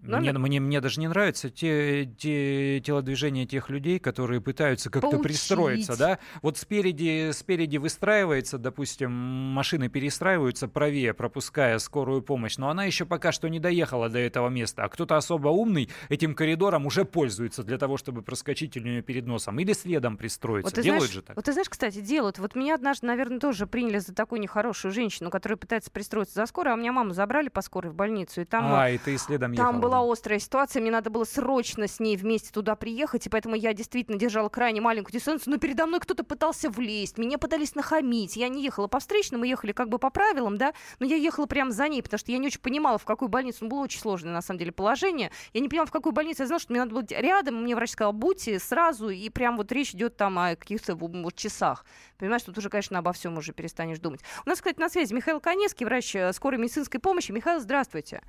Мне, 0.00 0.32
мне, 0.32 0.60
мне 0.60 0.80
даже 0.80 1.00
не 1.00 1.08
нравятся 1.08 1.50
те, 1.50 2.06
те 2.06 2.80
телодвижения 2.80 3.46
тех 3.46 3.68
людей, 3.68 3.98
которые 3.98 4.40
пытаются 4.40 4.90
как-то 4.90 5.18
пристроиться, 5.18 5.98
да? 5.98 6.18
Вот 6.40 6.56
спереди, 6.56 7.32
спереди 7.32 7.78
выстраивается, 7.78 8.58
допустим, 8.58 9.10
машины 9.10 9.88
перестраиваются 9.88 10.68
правее, 10.68 11.14
пропуская 11.14 11.78
скорую 11.78 12.22
помощь, 12.22 12.58
но 12.58 12.70
она 12.70 12.84
еще 12.84 13.06
пока 13.06 13.32
что 13.32 13.48
не 13.48 13.58
доехала 13.58 14.08
до 14.08 14.20
этого 14.20 14.48
места, 14.48 14.84
а 14.84 14.88
кто-то 14.88 15.16
особо 15.16 15.48
умный 15.48 15.88
этим 16.08 16.34
коридором 16.34 16.86
уже 16.86 17.04
пользуется 17.04 17.64
для 17.64 17.76
того, 17.76 17.96
чтобы 17.96 18.22
проскочить 18.22 18.76
у 18.76 18.80
нее 18.80 19.02
перед 19.02 19.26
носом 19.26 19.58
или 19.58 19.72
следом 19.72 20.16
пристроиться. 20.16 20.74
Вот 20.74 20.82
делают 20.82 21.02
знаешь, 21.02 21.14
же 21.14 21.22
так. 21.22 21.34
Вот 21.36 21.44
ты 21.44 21.52
знаешь, 21.52 21.68
кстати, 21.68 22.00
делают. 22.00 22.38
Вот 22.38 22.54
меня 22.54 22.76
однажды, 22.76 23.06
наверное, 23.06 23.40
тоже 23.40 23.66
приняли 23.66 23.98
за 23.98 24.14
такую 24.14 24.40
нехорошую 24.40 24.92
женщину, 24.92 25.30
которая 25.30 25.56
пытается 25.56 25.90
пристроиться 25.90 26.34
за 26.34 26.46
скорой, 26.46 26.72
а 26.72 26.76
у 26.76 26.78
меня 26.78 26.92
маму 26.92 27.14
забрали 27.14 27.48
по 27.48 27.62
скорой 27.62 27.90
в 27.90 27.94
больницу, 27.94 28.42
и 28.42 28.44
там... 28.44 28.72
А, 28.72 28.90
и 28.90 28.98
ты 28.98 29.18
следом 29.18 29.54
там 29.54 29.74
ехала 29.76 29.87
была 29.88 30.12
острая 30.12 30.38
ситуация, 30.38 30.80
мне 30.80 30.90
надо 30.90 31.10
было 31.10 31.24
срочно 31.24 31.86
с 31.86 32.00
ней 32.00 32.16
вместе 32.16 32.50
туда 32.52 32.76
приехать, 32.76 33.26
и 33.26 33.30
поэтому 33.30 33.54
я 33.54 33.72
действительно 33.72 34.18
держала 34.18 34.48
крайне 34.48 34.80
маленькую 34.80 35.12
дистанцию, 35.12 35.54
но 35.54 35.58
передо 35.58 35.86
мной 35.86 36.00
кто-то 36.00 36.24
пытался 36.24 36.70
влезть, 36.70 37.18
меня 37.18 37.38
пытались 37.38 37.74
нахамить, 37.74 38.36
я 38.36 38.48
не 38.48 38.62
ехала 38.62 38.86
по 38.86 39.00
встречным, 39.00 39.40
мы 39.40 39.48
ехали 39.48 39.72
как 39.72 39.88
бы 39.88 39.98
по 39.98 40.10
правилам, 40.10 40.58
да, 40.58 40.74
но 40.98 41.06
я 41.06 41.16
ехала 41.16 41.46
прямо 41.46 41.70
за 41.70 41.88
ней, 41.88 42.02
потому 42.02 42.18
что 42.18 42.32
я 42.32 42.38
не 42.38 42.48
очень 42.48 42.60
понимала, 42.60 42.98
в 42.98 43.04
какую 43.04 43.28
больницу, 43.28 43.58
ну, 43.62 43.68
было 43.68 43.80
очень 43.80 44.00
сложное, 44.00 44.32
на 44.32 44.42
самом 44.42 44.58
деле, 44.58 44.72
положение, 44.72 45.30
я 45.52 45.60
не 45.60 45.68
понимала, 45.68 45.86
в 45.86 45.92
какую 45.92 46.12
больницу, 46.12 46.42
я 46.42 46.46
знала, 46.46 46.60
что 46.60 46.72
мне 46.72 46.80
надо 46.80 46.94
быть 46.94 47.10
рядом, 47.10 47.62
мне 47.62 47.74
врач 47.74 47.90
сказал, 47.90 48.12
будьте 48.12 48.58
сразу, 48.58 49.08
и 49.08 49.28
прям 49.30 49.56
вот 49.56 49.72
речь 49.72 49.94
идет 49.94 50.16
там 50.16 50.38
о 50.38 50.56
каких-то 50.56 50.94
вот, 50.94 51.34
часах, 51.34 51.84
понимаешь, 52.18 52.42
тут 52.42 52.58
уже, 52.58 52.68
конечно, 52.68 52.98
обо 52.98 53.12
всем 53.12 53.36
уже 53.38 53.52
перестанешь 53.52 53.98
думать. 53.98 54.20
У 54.44 54.48
нас, 54.48 54.58
кстати, 54.58 54.78
на 54.78 54.88
связи 54.88 55.14
Михаил 55.14 55.40
Конецкий, 55.40 55.86
врач 55.86 56.14
э, 56.14 56.32
скорой 56.32 56.58
медицинской 56.58 57.00
помощи. 57.00 57.32
Михаил, 57.32 57.60
здравствуйте. 57.60 58.22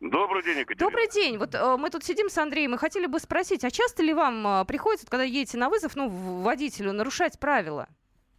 Добрый 0.00 0.44
день, 0.44 0.58
Екатерина. 0.58 0.90
Добрый 0.90 1.08
день. 1.08 1.38
Вот 1.38 1.54
э, 1.54 1.76
мы 1.76 1.90
тут 1.90 2.04
сидим 2.04 2.28
с 2.28 2.38
Андреем 2.38 2.74
и 2.74 2.78
хотели 2.78 3.06
бы 3.06 3.18
спросить, 3.18 3.64
а 3.64 3.70
часто 3.70 4.02
ли 4.02 4.14
вам 4.14 4.46
э, 4.46 4.64
приходится, 4.64 5.10
когда 5.10 5.24
едете 5.24 5.58
на 5.58 5.68
вызов, 5.68 5.96
ну, 5.96 6.08
водителю, 6.08 6.92
нарушать 6.92 7.40
правила? 7.40 7.88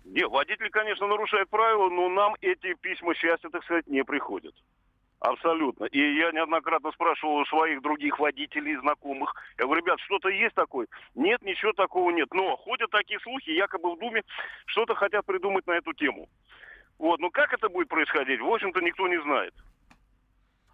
Не, 0.05 0.25
водитель, 0.25 0.69
конечно, 0.69 1.05
нарушает 1.05 1.49
правила, 1.49 1.89
но 1.89 2.07
нам 2.07 2.35
эти 2.41 2.73
письма 2.75 3.13
счастья, 3.13 3.49
так 3.49 3.63
сказать, 3.65 3.87
не 3.87 4.03
приходят. 4.05 4.55
Абсолютно. 5.19 5.83
И 5.85 5.99
я 5.99 6.31
неоднократно 6.31 6.93
спрашивал 6.93 7.35
у 7.35 7.45
своих 7.45 7.81
других 7.81 8.19
водителей, 8.19 8.77
знакомых. 8.77 9.35
Я 9.57 9.65
говорю, 9.65 9.81
ребят, 9.81 9.99
что-то 9.99 10.29
есть 10.29 10.55
такое? 10.55 10.87
Нет, 11.13 11.41
ничего 11.41 11.73
такого 11.73 12.09
нет. 12.11 12.29
Но 12.33 12.55
ходят 12.55 12.89
такие 12.89 13.19
слухи, 13.19 13.49
якобы 13.49 13.95
в 13.95 13.99
Думе 13.99 14.23
что-то 14.65 14.95
хотят 14.95 15.25
придумать 15.25 15.67
на 15.67 15.73
эту 15.73 15.91
тему. 15.91 16.29
Вот, 16.97 17.19
ну 17.19 17.29
как 17.31 17.53
это 17.53 17.67
будет 17.67 17.89
происходить, 17.89 18.39
в 18.39 18.47
общем-то, 18.47 18.79
никто 18.81 19.09
не 19.09 19.21
знает. 19.21 19.53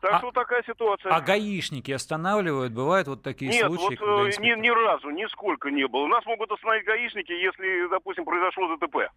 Так 0.06 0.14
а, 0.14 0.20
что 0.20 0.32
такая 0.32 0.62
ситуация. 0.68 1.12
А 1.12 1.20
гаишники 1.20 1.92
останавливают? 1.92 2.74
Бывают 2.74 3.08
вот 3.08 3.24
такие 3.24 3.50
Нет, 3.50 3.66
случаи? 3.66 3.90
Нет, 3.90 4.00
вот 4.02 4.28
э, 4.28 4.40
ни, 4.40 4.62
ни 4.62 4.70
разу, 4.70 5.10
нисколько 5.10 5.72
не 5.72 5.88
было. 5.88 6.04
У 6.04 6.08
нас 6.08 6.24
могут 6.28 6.52
остановить 6.52 6.86
гаишники, 6.86 7.32
если, 7.32 7.90
допустим, 7.90 8.24
произошло 8.24 8.76
ДТП. 8.76 9.10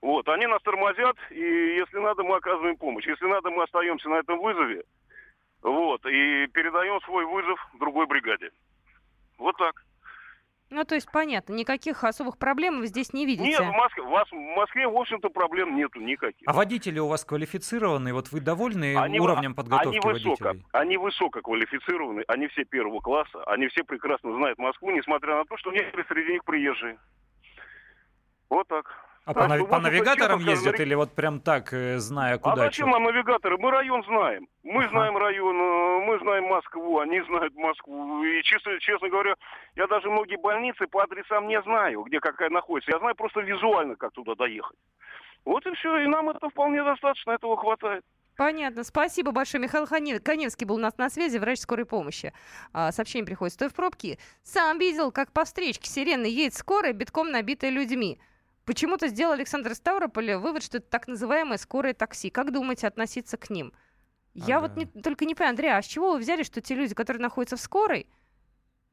Вот, 0.00 0.26
они 0.30 0.46
нас 0.46 0.62
тормозят, 0.62 1.16
и 1.30 1.76
если 1.76 1.98
надо, 1.98 2.22
мы 2.22 2.36
оказываем 2.36 2.78
помощь. 2.78 3.06
Если 3.06 3.26
надо, 3.26 3.50
мы 3.50 3.64
остаемся 3.64 4.08
на 4.08 4.20
этом 4.20 4.40
вызове. 4.40 4.84
Вот, 5.60 6.00
и 6.06 6.46
передаем 6.46 6.98
свой 7.02 7.26
вызов 7.26 7.60
другой 7.78 8.06
бригаде. 8.06 8.52
Вот 9.36 9.54
так. 9.58 9.84
Ну, 10.72 10.84
то 10.84 10.94
есть 10.94 11.06
понятно, 11.12 11.52
никаких 11.52 12.02
особых 12.02 12.38
проблем 12.38 12.80
вы 12.80 12.86
здесь 12.86 13.12
не 13.12 13.26
видите? 13.26 13.50
Нет, 13.50 13.60
в 13.60 13.72
Москве, 13.72 14.02
вас, 14.04 14.26
в 14.30 14.34
Москве 14.34 14.88
в 14.88 14.96
общем-то, 14.96 15.28
проблем 15.28 15.76
нету 15.76 16.00
никаких. 16.00 16.48
А 16.48 16.52
водители 16.54 16.98
у 16.98 17.08
вас 17.08 17.26
квалифицированные? 17.26 18.14
Вот 18.14 18.32
вы 18.32 18.40
довольны 18.40 18.96
они, 18.96 19.20
уровнем 19.20 19.54
подготовки 19.54 19.98
они 19.98 20.00
высоко, 20.00 20.44
водителей? 20.44 20.64
Они 20.72 20.96
высоко 20.96 21.42
квалифицированы, 21.42 22.24
они 22.26 22.48
все 22.48 22.64
первого 22.64 23.00
класса, 23.00 23.44
они 23.44 23.68
все 23.68 23.84
прекрасно 23.84 24.34
знают 24.34 24.58
Москву, 24.58 24.90
несмотря 24.90 25.36
на 25.36 25.44
то, 25.44 25.58
что 25.58 25.70
некоторые 25.72 26.06
среди 26.06 26.32
них 26.32 26.44
приезжие. 26.44 26.98
Вот 28.48 28.66
так. 28.68 28.86
А 29.24 29.34
по, 29.34 29.46
нав... 29.46 29.68
по 29.68 29.78
навигаторам 29.78 30.40
ездят 30.40 30.80
или 30.80 30.94
вот 30.94 31.12
прям 31.12 31.40
так, 31.40 31.72
э, 31.72 31.98
зная, 31.98 32.38
куда? 32.38 32.54
А 32.54 32.56
зачем 32.56 32.90
нам 32.90 33.04
навигаторы? 33.04 33.56
Мы 33.56 33.70
район 33.70 34.02
знаем. 34.04 34.48
Мы 34.64 34.82
ага. 34.82 34.90
знаем 34.90 35.16
район, 35.16 35.56
э, 35.56 36.04
мы 36.06 36.18
знаем 36.18 36.44
Москву, 36.44 36.98
они 36.98 37.20
знают 37.22 37.54
Москву. 37.54 38.24
И 38.24 38.42
честно, 38.42 38.78
честно 38.80 39.08
говоря, 39.08 39.36
я 39.76 39.86
даже 39.86 40.10
многие 40.10 40.36
больницы 40.36 40.88
по 40.88 41.04
адресам 41.04 41.46
не 41.46 41.62
знаю, 41.62 42.02
где 42.02 42.18
какая 42.18 42.50
находится. 42.50 42.90
Я 42.92 42.98
знаю 42.98 43.14
просто 43.14 43.40
визуально, 43.42 43.94
как 43.94 44.12
туда 44.12 44.34
доехать. 44.34 44.78
Вот 45.44 45.64
и 45.66 45.74
все, 45.74 45.98
и 45.98 46.06
нам 46.08 46.30
это 46.30 46.48
вполне 46.50 46.82
достаточно, 46.82 47.32
этого 47.32 47.56
хватает. 47.56 48.04
Понятно. 48.36 48.82
Спасибо 48.82 49.30
большое. 49.30 49.62
Михаил 49.62 49.86
Коневский 49.86 50.66
был 50.66 50.76
у 50.76 50.78
нас 50.78 50.96
на 50.96 51.10
связи, 51.10 51.38
врач 51.38 51.60
скорой 51.60 51.84
помощи. 51.84 52.32
А, 52.72 52.90
сообщение 52.90 53.26
приходит. 53.26 53.54
Стой 53.54 53.68
в 53.68 53.74
пробке. 53.74 54.18
Сам 54.42 54.78
видел, 54.78 55.12
как 55.12 55.32
по 55.32 55.44
встречке 55.44 55.88
сирены 55.88 56.26
едет 56.26 56.54
скорая, 56.54 56.92
битком 56.92 57.30
набитая 57.30 57.70
людьми. 57.70 58.18
Почему-то 58.64 59.08
сделал 59.08 59.32
Александр 59.32 59.74
Ставрополя 59.74 60.38
вывод, 60.38 60.62
что 60.62 60.78
это 60.78 60.88
так 60.88 61.08
называемое 61.08 61.58
скорое 61.58 61.94
такси. 61.94 62.30
Как 62.30 62.52
думаете 62.52 62.86
относиться 62.86 63.36
к 63.36 63.50
ним? 63.50 63.72
Я 64.34 64.58
ага. 64.58 64.68
вот 64.68 64.76
не, 64.76 64.86
только 64.86 65.24
не 65.24 65.34
понимаю, 65.34 65.50
Андрей, 65.50 65.76
а 65.76 65.82
с 65.82 65.86
чего 65.86 66.12
вы 66.12 66.18
взяли, 66.18 66.42
что 66.42 66.60
те 66.60 66.74
люди, 66.74 66.94
которые 66.94 67.20
находятся 67.20 67.56
в 67.56 67.60
скорой, 67.60 68.06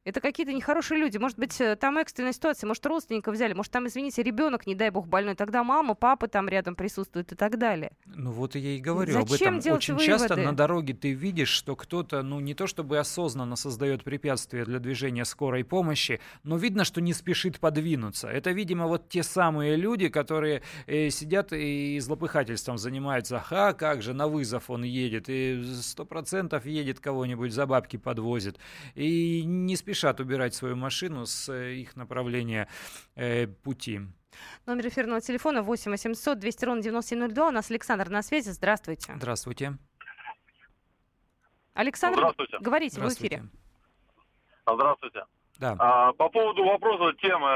это 0.04 0.20
какие-то 0.20 0.52
нехорошие 0.52 0.98
люди. 0.98 1.18
Может 1.18 1.38
быть, 1.38 1.60
э, 1.60 1.76
там 1.76 1.98
экстренная 1.98 2.32
ситуация, 2.32 2.66
может, 2.66 2.84
родственников 2.86 3.34
взяли, 3.34 3.52
может, 3.52 3.70
там, 3.70 3.86
извините, 3.86 4.22
ребенок, 4.22 4.66
не 4.66 4.74
дай 4.74 4.90
бог, 4.90 5.06
больной, 5.06 5.34
тогда 5.34 5.62
мама, 5.62 5.94
папа 5.94 6.26
там 6.26 6.48
рядом 6.48 6.74
присутствуют 6.74 7.32
и 7.32 7.34
так 7.34 7.58
далее. 7.58 7.92
Ну 8.06 8.30
вот 8.32 8.54
я 8.54 8.70
и 8.70 8.80
говорю 8.80 9.12
Зачем 9.12 9.54
об 9.54 9.60
этом. 9.60 9.74
Очень 9.74 9.94
выводы? 9.94 10.06
часто 10.06 10.36
на 10.36 10.54
дороге 10.54 10.94
ты 10.94 11.12
видишь, 11.12 11.50
что 11.50 11.76
кто-то, 11.76 12.22
ну 12.22 12.40
не 12.40 12.54
то 12.54 12.66
чтобы 12.66 12.98
осознанно 12.98 13.56
создает 13.56 14.02
препятствия 14.02 14.64
для 14.64 14.78
движения 14.78 15.26
скорой 15.26 15.64
помощи, 15.64 16.20
но 16.44 16.56
видно, 16.56 16.84
что 16.84 17.02
не 17.02 17.12
спешит 17.12 17.60
подвинуться. 17.60 18.28
Это, 18.28 18.52
видимо, 18.52 18.86
вот 18.86 19.08
те 19.10 19.22
самые 19.22 19.76
люди, 19.76 20.08
которые 20.08 20.62
э, 20.86 21.10
сидят 21.10 21.52
и 21.52 21.98
злопыхательством 22.00 22.78
занимаются. 22.78 23.38
Ха, 23.38 23.74
как 23.74 24.00
же, 24.00 24.14
на 24.14 24.28
вызов 24.28 24.70
он 24.70 24.82
едет, 24.82 25.28
и 25.28 25.62
сто 25.82 26.06
процентов 26.06 26.64
едет 26.64 27.00
кого-нибудь 27.00 27.52
за 27.52 27.66
бабки 27.66 27.98
подвозит. 27.98 28.58
И 28.94 29.42
не 29.44 29.76
спешит 29.76 29.89
спешат 29.90 30.20
убирать 30.20 30.54
свою 30.54 30.76
машину 30.76 31.26
с 31.26 31.48
э, 31.48 31.74
их 31.74 31.96
направления 31.96 32.68
э, 33.16 33.48
пути. 33.48 34.00
Номер 34.66 34.86
эфирного 34.86 35.20
телефона 35.20 35.62
8 35.62 35.90
800 35.90 36.38
200 36.38 36.64
ровно 36.64 36.82
9702. 36.82 37.48
У 37.48 37.50
нас 37.50 37.70
Александр 37.70 38.08
на 38.08 38.22
связи. 38.22 38.50
Здравствуйте. 38.50 39.14
Здравствуйте. 39.16 39.72
Александр, 41.74 42.18
Здравствуйте. 42.18 42.58
говорите 42.60 42.94
Здравствуйте. 42.94 43.36
в 43.36 43.40
эфире. 43.40 43.50
Здравствуйте. 44.72 45.24
Да. 45.58 45.76
А, 45.78 46.12
по 46.12 46.28
поводу 46.28 46.64
вопроса 46.64 47.12
темы, 47.20 47.48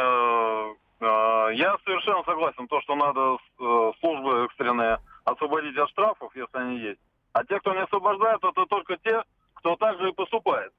а, 1.01 1.49
я 1.51 1.77
совершенно 1.85 2.25
согласен, 2.25 2.67
то, 2.67 2.81
что 2.81 2.97
надо 2.97 3.37
э, 3.61 3.93
службы 4.01 4.47
экстренные 4.47 4.99
освободить 5.25 5.77
от 5.77 5.89
штрафов, 5.91 6.35
если 6.35 6.59
они 6.59 6.79
есть. 6.81 7.01
А 7.33 7.45
те, 7.45 7.61
кто 7.61 7.75
не 7.75 7.83
освобождает, 7.83 8.43
это 8.43 8.67
только 8.67 8.97
те, 8.97 9.23
кто 9.55 9.77
также 9.77 10.09
и 10.09 10.13
поступает. 10.13 10.73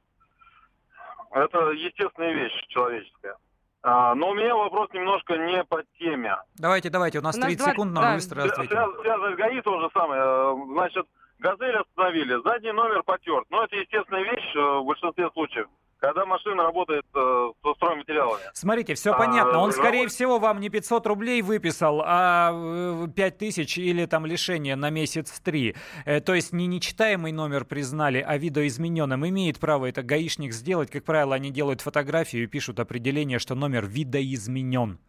Это 1.36 1.72
естественная 1.72 2.32
вещь 2.32 2.66
человеческая. 2.70 3.36
А, 3.84 4.16
но 4.16 4.30
у 4.30 4.34
меня 4.34 4.56
вопрос 4.56 4.90
немножко 4.94 5.38
не 5.38 5.64
по 5.66 5.84
теме. 6.00 6.38
Давайте, 6.56 6.90
давайте, 6.90 7.20
у 7.20 7.22
нас 7.22 7.36
30 7.36 7.62
у 7.62 7.70
секунд, 7.70 7.92
но 7.92 8.02
да. 8.02 8.14
быстро 8.14 8.42
ответим. 8.42 9.02
Связано 9.02 9.34
с 9.34 9.36
ГАИ 9.36 9.62
то 9.62 9.82
же 9.82 9.90
самое. 9.94 10.22
Э, 10.22 10.56
значит, 10.72 11.06
«Газель» 11.40 11.76
остановили, 11.76 12.42
задний 12.42 12.72
номер 12.72 13.04
потерт. 13.04 13.46
Но 13.50 13.66
это 13.66 13.76
естественная 13.76 14.24
вещь 14.24 14.56
э, 14.56 14.60
в 14.60 14.86
большинстве 14.86 15.30
случаев 15.32 15.68
когда 16.00 16.26
машина 16.26 16.64
работает 16.64 17.06
э, 17.16 17.52
с 17.64 17.76
стройматериалами. 17.76 18.42
Смотрите, 18.54 18.94
все 18.96 19.14
а, 19.14 19.18
понятно. 19.18 19.60
Он, 19.60 19.72
скорее 19.72 20.04
работ... 20.04 20.12
всего, 20.12 20.40
вам 20.40 20.60
не 20.60 20.70
500 20.70 21.08
рублей 21.08 21.42
выписал, 21.42 22.02
а 22.06 23.08
5 23.08 23.38
тысяч 23.38 23.78
или 23.78 24.06
там 24.06 24.26
лишение 24.26 24.76
на 24.76 24.90
месяц 24.90 25.40
три. 25.40 25.76
Э, 26.06 26.20
то 26.20 26.34
есть 26.34 26.54
не 26.54 26.68
нечитаемый 26.68 27.32
номер 27.32 27.66
признали, 27.66 28.24
а 28.26 28.38
видоизмененным. 28.38 29.28
Имеет 29.28 29.60
право 29.60 29.88
это 29.88 30.04
гаишник 30.04 30.54
сделать. 30.54 30.92
Как 30.92 31.04
правило, 31.04 31.36
они 31.36 31.52
делают 31.52 31.82
фотографию 31.82 32.44
и 32.44 32.48
пишут 32.48 32.80
определение, 32.80 33.40
что 33.40 33.56
номер 33.56 33.86
видоизменен. 33.86 35.00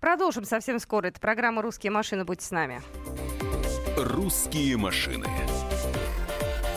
Продолжим 0.00 0.44
совсем 0.44 0.78
скоро. 0.78 1.06
Это 1.06 1.20
программа 1.20 1.62
«Русские 1.62 1.90
машины». 1.90 2.24
Будьте 2.24 2.44
с 2.44 2.50
нами. 2.50 2.82
«Русские 3.96 4.76
машины» 4.76 5.26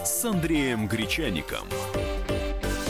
с 0.06 0.24
Андреем 0.24 0.88
Гречаником. 0.88 1.68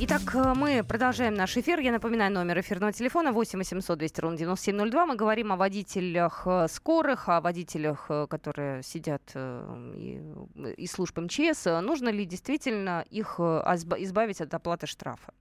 Итак, 0.00 0.32
э, 0.32 0.54
мы 0.54 0.84
продолжаем 0.84 1.34
наш 1.34 1.56
эфир. 1.56 1.80
Я 1.80 1.90
напоминаю, 1.90 2.32
номер 2.32 2.60
эфирного 2.60 2.92
телефона 2.92 3.32
8 3.32 3.58
800 3.58 3.98
200 3.98 4.20
ровно 4.20 4.38
9702. 4.38 5.06
Мы 5.06 5.16
говорим 5.16 5.50
о 5.50 5.56
водителях 5.56 6.42
э, 6.46 6.68
скорых, 6.68 7.28
о 7.28 7.40
водителях, 7.40 8.06
э, 8.08 8.28
которые 8.30 8.84
сидят 8.84 9.34
из 9.34 10.92
служб 10.92 11.18
МЧС. 11.18 11.64
Нужно 11.82 12.10
ли 12.10 12.24
действительно 12.26 13.04
их 13.10 13.40
избавить 13.40 14.40
от 14.40 14.54
оплаты 14.54 14.86
штрафа? 14.86 15.32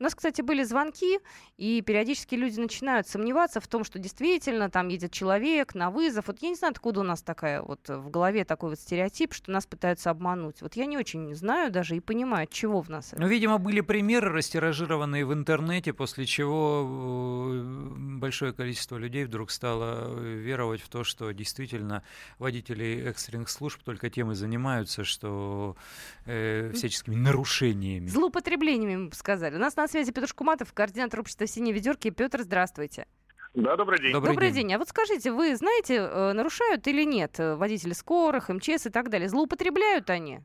У 0.00 0.04
нас, 0.04 0.14
кстати, 0.14 0.42
были 0.42 0.62
звонки, 0.62 1.18
и 1.56 1.82
периодически 1.82 2.36
люди 2.36 2.60
начинают 2.60 3.08
сомневаться 3.08 3.60
в 3.60 3.66
том, 3.66 3.82
что 3.82 3.98
действительно 3.98 4.70
там 4.70 4.88
едет 4.88 5.12
человек 5.12 5.74
на 5.74 5.90
вызов. 5.90 6.28
Вот 6.28 6.40
я 6.40 6.50
не 6.50 6.54
знаю, 6.54 6.72
откуда 6.72 7.00
у 7.00 7.02
нас 7.02 7.20
такая 7.22 7.62
вот 7.62 7.88
в 7.88 8.08
голове 8.10 8.44
такой 8.44 8.70
вот 8.70 8.78
стереотип, 8.78 9.34
что 9.34 9.50
нас 9.50 9.66
пытаются 9.66 10.10
обмануть. 10.10 10.62
Вот 10.62 10.74
я 10.74 10.86
не 10.86 10.96
очень 10.96 11.34
знаю 11.34 11.72
даже 11.72 11.96
и 11.96 12.00
понимаю, 12.00 12.44
от 12.44 12.50
чего 12.50 12.80
в 12.80 12.88
нас 12.88 13.12
это. 13.12 13.20
Ну, 13.20 13.26
видимо, 13.26 13.58
были 13.58 13.80
примеры, 13.80 14.30
растиражированные 14.30 15.26
в 15.26 15.32
интернете, 15.32 15.92
после 15.92 16.26
чего 16.26 17.50
э, 17.50 18.18
большое 18.18 18.52
количество 18.52 18.96
людей 18.96 19.24
вдруг 19.24 19.50
стало 19.50 20.14
веровать 20.20 20.80
в 20.80 20.88
то, 20.88 21.02
что 21.02 21.32
действительно 21.32 22.04
водители 22.38 23.04
экстренных 23.08 23.48
служб 23.48 23.82
только 23.82 24.10
тем 24.10 24.30
и 24.30 24.34
занимаются, 24.36 25.02
что 25.02 25.76
э, 26.24 26.70
всяческими 26.74 27.16
нарушениями. 27.16 28.06
Злоупотреблениями, 28.06 28.96
мы 28.96 29.08
бы 29.08 29.16
сказали. 29.16 29.56
У 29.56 29.58
нас 29.58 29.74
на 29.74 29.87
связи 29.88 30.12
Петр 30.12 30.28
Шкуматов, 30.28 30.72
координатор 30.72 31.20
общества 31.20 31.46
«Синие 31.46 31.74
ведерки». 31.74 32.10
Петр, 32.10 32.42
здравствуйте. 32.42 33.06
Да, 33.54 33.76
добрый 33.76 33.98
день. 33.98 34.12
Добрый, 34.12 34.34
добрый 34.34 34.50
день. 34.50 34.68
день. 34.68 34.74
А 34.74 34.78
вот 34.78 34.88
скажите, 34.88 35.32
вы 35.32 35.56
знаете, 35.56 35.96
э, 35.96 36.32
нарушают 36.32 36.86
или 36.86 37.02
нет 37.04 37.40
э, 37.40 37.56
водители 37.56 37.92
скорых, 37.92 38.50
МЧС 38.50 38.86
и 38.86 38.90
так 38.90 39.08
далее? 39.08 39.28
Злоупотребляют 39.28 40.10
они? 40.10 40.40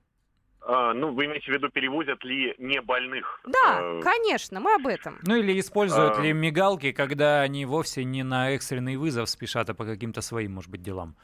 А, 0.66 0.94
ну, 0.94 1.12
вы 1.12 1.26
имеете 1.26 1.52
в 1.52 1.56
виду, 1.56 1.70
перевозят 1.70 2.24
ли 2.24 2.56
не 2.58 2.82
больных? 2.82 3.42
Да, 3.46 3.80
а... 3.80 4.00
конечно, 4.02 4.62
мы 4.62 4.76
об 4.76 4.88
этом. 4.88 5.20
Ну 5.24 5.36
или 5.36 5.60
используют 5.60 6.18
а... 6.18 6.22
ли 6.22 6.32
мигалки, 6.32 6.94
когда 6.94 7.42
они 7.42 7.66
вовсе 7.66 8.06
не 8.06 8.24
на 8.24 8.52
экстренный 8.52 8.96
вызов 8.96 9.30
спешат, 9.30 9.70
а 9.70 9.74
по 9.74 9.86
каким-то 9.86 10.22
своим, 10.22 10.54
может 10.54 10.72
быть, 10.72 10.82
делам? 10.82 11.18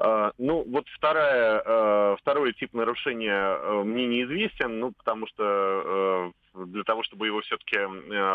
А, 0.00 0.30
ну, 0.38 0.64
вот 0.68 0.86
вторая, 0.90 1.60
а, 1.64 2.16
второй 2.20 2.52
тип 2.52 2.72
нарушения 2.72 3.34
а, 3.34 3.82
мне 3.82 4.06
неизвестен, 4.06 4.78
ну, 4.78 4.92
потому 4.92 5.26
что 5.26 6.32
для 6.54 6.84
того, 6.84 7.02
чтобы 7.02 7.26
его 7.26 7.40
все-таки 7.40 7.78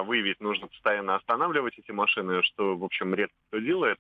выявить, 0.06 0.40
нужно 0.40 0.68
постоянно 0.68 1.16
останавливать 1.16 1.78
эти 1.78 1.92
машины, 1.92 2.42
что, 2.44 2.76
в 2.76 2.84
общем, 2.84 3.14
редко 3.14 3.36
кто 3.50 3.60
делает. 3.60 4.00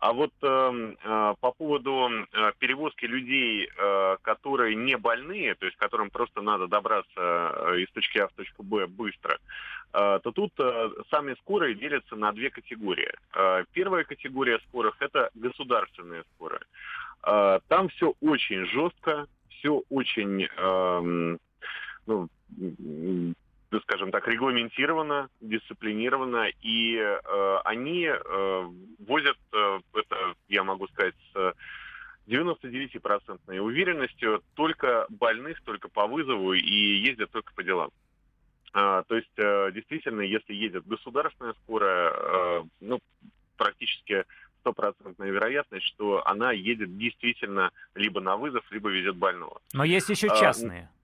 А 0.00 0.14
вот 0.14 0.32
э, 0.40 0.94
э, 1.04 1.34
по 1.40 1.52
поводу 1.52 2.08
э, 2.08 2.52
перевозки 2.58 3.04
людей, 3.04 3.68
э, 3.68 4.16
которые 4.22 4.74
не 4.74 4.96
больные, 4.96 5.54
то 5.54 5.66
есть 5.66 5.76
которым 5.76 6.08
просто 6.08 6.40
надо 6.40 6.68
добраться 6.68 7.10
э, 7.16 7.80
из 7.80 7.90
точки 7.90 8.18
А 8.18 8.28
в 8.28 8.32
точку 8.32 8.62
Б 8.62 8.86
быстро, 8.86 9.38
э, 9.92 10.20
то 10.22 10.32
тут 10.32 10.52
э, 10.58 10.90
сами 11.10 11.34
скорые 11.40 11.74
делятся 11.74 12.16
на 12.16 12.32
две 12.32 12.48
категории. 12.48 13.12
Э, 13.34 13.64
первая 13.74 14.04
категория 14.04 14.58
скорых– 14.68 14.96
это 15.00 15.30
государственные 15.34 16.24
скорые. 16.34 16.62
Э, 17.22 17.60
там 17.68 17.90
все 17.90 18.14
очень 18.22 18.64
жестко, 18.66 19.26
все 19.50 19.82
очень... 19.90 20.48
Э, 20.56 21.36
ну, 22.06 22.28
скажем 23.80 24.10
так, 24.10 24.26
регламентировано, 24.26 25.28
дисциплинировано, 25.40 26.48
и 26.60 26.96
э, 26.96 27.56
они 27.64 28.04
э, 28.06 28.68
возят, 29.06 29.36
э, 29.52 29.80
это 29.94 30.34
я 30.48 30.64
могу 30.64 30.88
сказать, 30.88 31.14
с 31.32 31.54
99% 32.26 33.58
уверенностью 33.58 34.42
только 34.54 35.06
больных, 35.08 35.62
только 35.62 35.88
по 35.88 36.06
вызову 36.06 36.52
и 36.52 36.74
ездят 36.98 37.30
только 37.30 37.52
по 37.54 37.62
делам. 37.62 37.90
А, 38.72 39.02
то 39.04 39.16
есть, 39.16 39.30
э, 39.36 39.70
действительно, 39.72 40.20
если 40.20 40.54
едет 40.54 40.86
государственная 40.86 41.54
скорая, 41.64 42.12
э, 42.12 42.62
ну, 42.80 43.00
практически 43.56 44.24
стопроцентная 44.60 45.30
вероятность, 45.30 45.86
что 45.86 46.26
она 46.26 46.52
едет 46.52 46.96
действительно 46.96 47.70
либо 47.94 48.20
на 48.20 48.36
вызов, 48.36 48.64
либо 48.70 48.90
везет 48.90 49.16
больного. 49.16 49.60
Но 49.72 49.84
есть 49.84 50.08
еще 50.08 50.28
а, 50.28 50.36
частные. 50.36 50.88
А, 50.92 50.99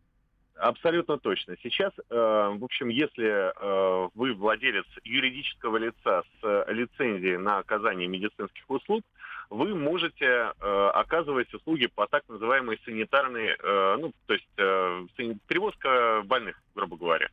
Абсолютно 0.59 1.19
точно. 1.19 1.57
Сейчас, 1.63 1.93
э, 1.99 2.03
в 2.11 2.65
общем, 2.65 2.89
если 2.89 3.27
э, 3.27 4.09
вы 4.15 4.33
владелец 4.33 4.87
юридического 5.05 5.77
лица 5.77 6.23
с 6.41 6.65
лицензией 6.69 7.37
на 7.37 7.59
оказание 7.59 8.09
медицинских 8.09 8.69
услуг, 8.69 9.05
вы 9.51 9.75
можете 9.75 10.25
э, 10.25 10.91
оказывать 10.95 11.53
услуги 11.53 11.87
по 11.87 12.07
так 12.07 12.25
называемой 12.29 12.81
санитарной, 12.85 13.57
э, 13.59 13.97
ну, 14.01 14.13
то 14.27 14.35
есть 14.35 14.49
э, 14.57 15.07
перевозка 15.47 16.23
больных, 16.25 16.61
грубо 16.75 16.97
говоря. 16.97 17.29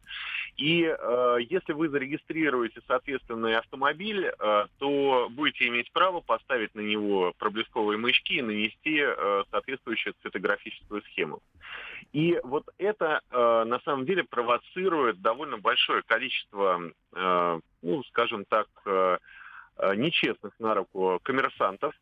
И 0.58 0.84
э, 0.84 1.38
если 1.50 1.74
вы 1.74 1.90
зарегистрируете 1.90 2.82
соответственный 2.88 3.56
автомобиль, 3.58 4.26
э, 4.28 4.66
то 4.78 5.28
будете 5.32 5.68
иметь 5.68 5.92
право 5.92 6.20
поставить 6.20 6.76
на 6.76 6.82
него 6.82 7.34
проблесковые 7.40 7.98
маячки 7.98 8.36
и 8.36 8.42
нанести 8.42 9.00
э, 9.00 9.44
соответствующую 9.50 10.14
цветографическую 10.22 11.02
схему. 11.04 11.42
И 12.14 12.40
вот 12.44 12.64
это 12.78 13.22
э, 13.32 13.64
на 13.66 13.80
самом 13.80 14.06
деле 14.06 14.24
провоцирует 14.24 15.20
довольно 15.22 15.58
большое 15.58 16.04
количество, 16.04 16.80
э, 17.12 17.60
ну, 17.82 18.04
скажем 18.04 18.46
так, 18.46 18.68
э, 18.86 19.18
э 19.78 19.96
нечестных 19.96 20.54
на 20.60 20.76
руку 20.76 21.20
коммерсантов, 21.24 21.96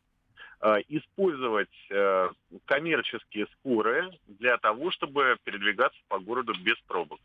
э, 0.60 0.82
использовать 0.88 1.72
э, 1.88 2.28
коммерческие 2.66 3.46
скорые 3.58 4.10
для 4.26 4.58
того, 4.58 4.90
чтобы 4.90 5.38
передвигаться 5.44 5.98
по 6.08 6.18
городу 6.18 6.52
без 6.62 6.78
пробок. 6.86 7.18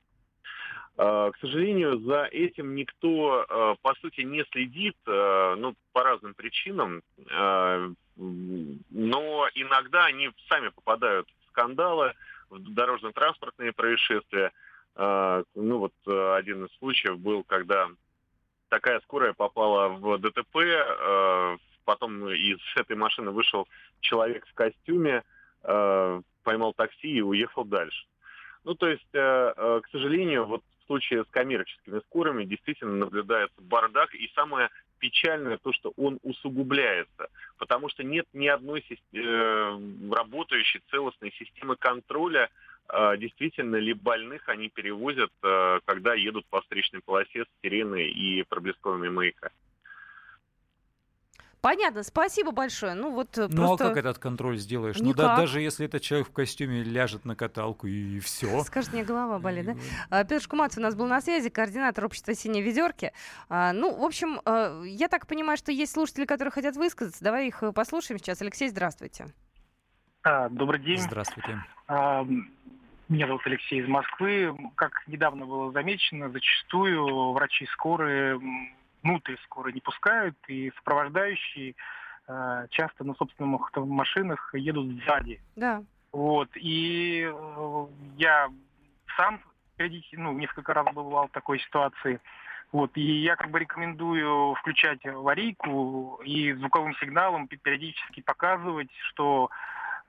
К 0.96 1.34
сожалению, 1.42 2.00
за 2.00 2.24
этим 2.24 2.74
никто, 2.74 3.46
по 3.84 3.94
сути, 4.02 4.22
не 4.22 4.44
следит, 4.46 4.96
ну, 5.06 5.76
по 5.94 6.02
разным 6.02 6.34
причинам, 6.34 7.04
но 7.28 8.00
иногда 9.54 10.06
они 10.06 10.32
сами 10.50 10.70
попадают 10.70 11.28
в 11.30 11.50
скандалы, 11.50 12.16
дорожно-транспортные 12.50 13.74
происшествия. 13.74 14.52
А, 14.96 15.44
ну 15.56 15.80
вот 15.80 15.94
э, 16.08 16.36
один 16.36 16.66
из 16.66 16.76
случаев 16.78 17.20
был, 17.20 17.44
когда 17.44 17.88
такая 18.70 19.00
скорая 19.02 19.34
попала 19.34 19.90
в 19.90 20.18
ДТП, 20.18 20.58
э, 20.58 21.58
потом 21.86 22.30
из 22.30 22.60
этой 22.76 22.96
машины 22.96 23.32
вышел 23.32 23.68
человек 24.00 24.46
в 24.48 24.54
костюме, 24.54 25.24
э, 25.64 26.22
поймал 26.44 26.74
такси 26.74 27.10
и 27.10 27.22
уехал 27.22 27.64
дальше. 27.64 28.06
Ну, 28.64 28.76
то 28.76 28.90
есть, 28.90 29.08
к 29.14 29.84
сожалению, 29.92 30.46
вот 30.46 30.62
случае 30.88 31.24
с 31.24 31.28
коммерческими 31.30 32.00
скорыми 32.08 32.46
действительно 32.46 32.96
наблюдается 32.96 33.62
бардак, 33.62 34.14
и 34.16 34.32
самое 34.34 34.70
печальное 35.00 35.58
то, 35.58 35.72
что 35.74 35.94
он 35.96 36.20
усугубляется, 36.24 37.30
потому 37.58 37.90
что 37.90 38.04
нет 38.04 38.26
ни 38.34 38.48
одной 38.48 38.84
э, 39.14 39.80
работающей 40.12 40.82
целостной 40.90 41.32
системы 41.38 41.76
контроля, 41.76 42.50
э, 42.90 43.18
действительно 43.18 43.76
ли 43.76 43.94
больных 43.94 44.50
они 44.50 44.70
перевозят, 44.70 45.32
э, 45.44 45.80
когда 45.86 46.16
едут 46.16 46.46
по 46.48 46.62
встречной 46.62 47.02
полосе 47.02 47.44
с 47.44 47.48
сиреной 47.62 48.10
и 48.10 48.44
проблесковыми 48.44 49.10
маяками. 49.10 49.54
Понятно, 51.68 52.04
спасибо 52.04 52.54
большое. 52.54 52.94
Ну 52.94 53.12
вот 53.12 53.32
просто... 53.32 53.54
Ну 53.54 53.74
а 53.74 53.78
как 53.78 53.98
этот 53.98 54.20
контроль 54.20 54.58
сделаешь? 54.58 54.96
Никак. 55.00 55.08
Ну 55.08 55.14
да, 55.16 55.36
даже 55.36 55.60
если 55.60 55.86
этот 55.86 56.02
человек 56.02 56.30
в 56.30 56.32
костюме 56.32 56.82
ляжет 56.82 57.26
на 57.26 57.36
каталку 57.36 57.88
и 57.88 58.22
все. 58.22 58.62
Скажет, 58.64 58.94
мне 58.94 59.04
голова 59.04 59.38
болит, 59.38 59.66
да? 59.66 59.76
А, 60.10 60.24
Петр 60.24 60.42
Шкуматов 60.42 60.78
у 60.78 60.82
нас 60.82 60.96
был 60.96 61.08
на 61.08 61.20
связи, 61.20 61.50
координатор 61.50 62.06
общества 62.06 62.34
«Синие 62.36 62.64
ведерки». 62.64 63.12
А, 63.50 63.74
ну, 63.74 63.94
в 63.94 64.06
общем, 64.06 64.40
а, 64.46 64.82
я 64.84 65.10
так 65.10 65.28
понимаю, 65.28 65.58
что 65.58 65.74
есть 65.74 65.92
слушатели, 65.92 66.24
которые 66.24 66.54
хотят 66.54 66.78
высказаться. 66.78 67.22
Давай 67.22 67.50
их 67.50 67.62
послушаем 67.76 68.18
сейчас. 68.18 68.42
Алексей, 68.42 68.70
здравствуйте. 68.70 69.34
А, 70.24 70.48
добрый 70.48 70.80
день. 70.80 71.00
Здравствуйте. 71.00 71.62
А, 71.90 72.26
меня 73.10 73.28
зовут 73.28 73.42
Алексей 73.44 73.82
из 73.82 73.90
Москвы. 73.90 74.56
Как 74.76 75.06
недавно 75.06 75.46
было 75.46 75.74
замечено, 75.74 76.30
зачастую 76.30 77.34
врачи 77.34 77.66
скорые 77.74 78.40
внутрь 79.04 79.36
скоро 79.44 79.72
не 79.72 79.82
пускают, 79.82 80.36
и 80.48 80.72
сопровождающие 80.78 81.76
э, 82.28 82.68
часто 82.72 83.04
на 83.04 83.14
собственных 83.16 83.72
машинах 83.76 84.54
едут 84.54 85.04
сзади. 85.04 85.42
Да. 85.56 85.84
Вот, 86.12 86.50
и 86.56 87.30
э, 87.32 87.86
я 88.18 88.50
сам 89.16 89.40
ну, 90.14 90.34
несколько 90.34 90.74
раз 90.74 90.88
бывал 90.94 91.28
в 91.28 91.32
такой 91.32 91.60
ситуации. 91.60 92.20
Вот, 92.72 92.92
и 92.96 93.22
я 93.22 93.36
как 93.36 93.50
бы 93.50 93.60
рекомендую 93.60 94.54
включать 94.56 95.06
аварийку 95.06 96.20
и 96.26 96.52
звуковым 96.54 96.96
сигналом 96.96 97.48
периодически 97.48 98.22
показывать, 98.22 98.90
что 99.10 99.50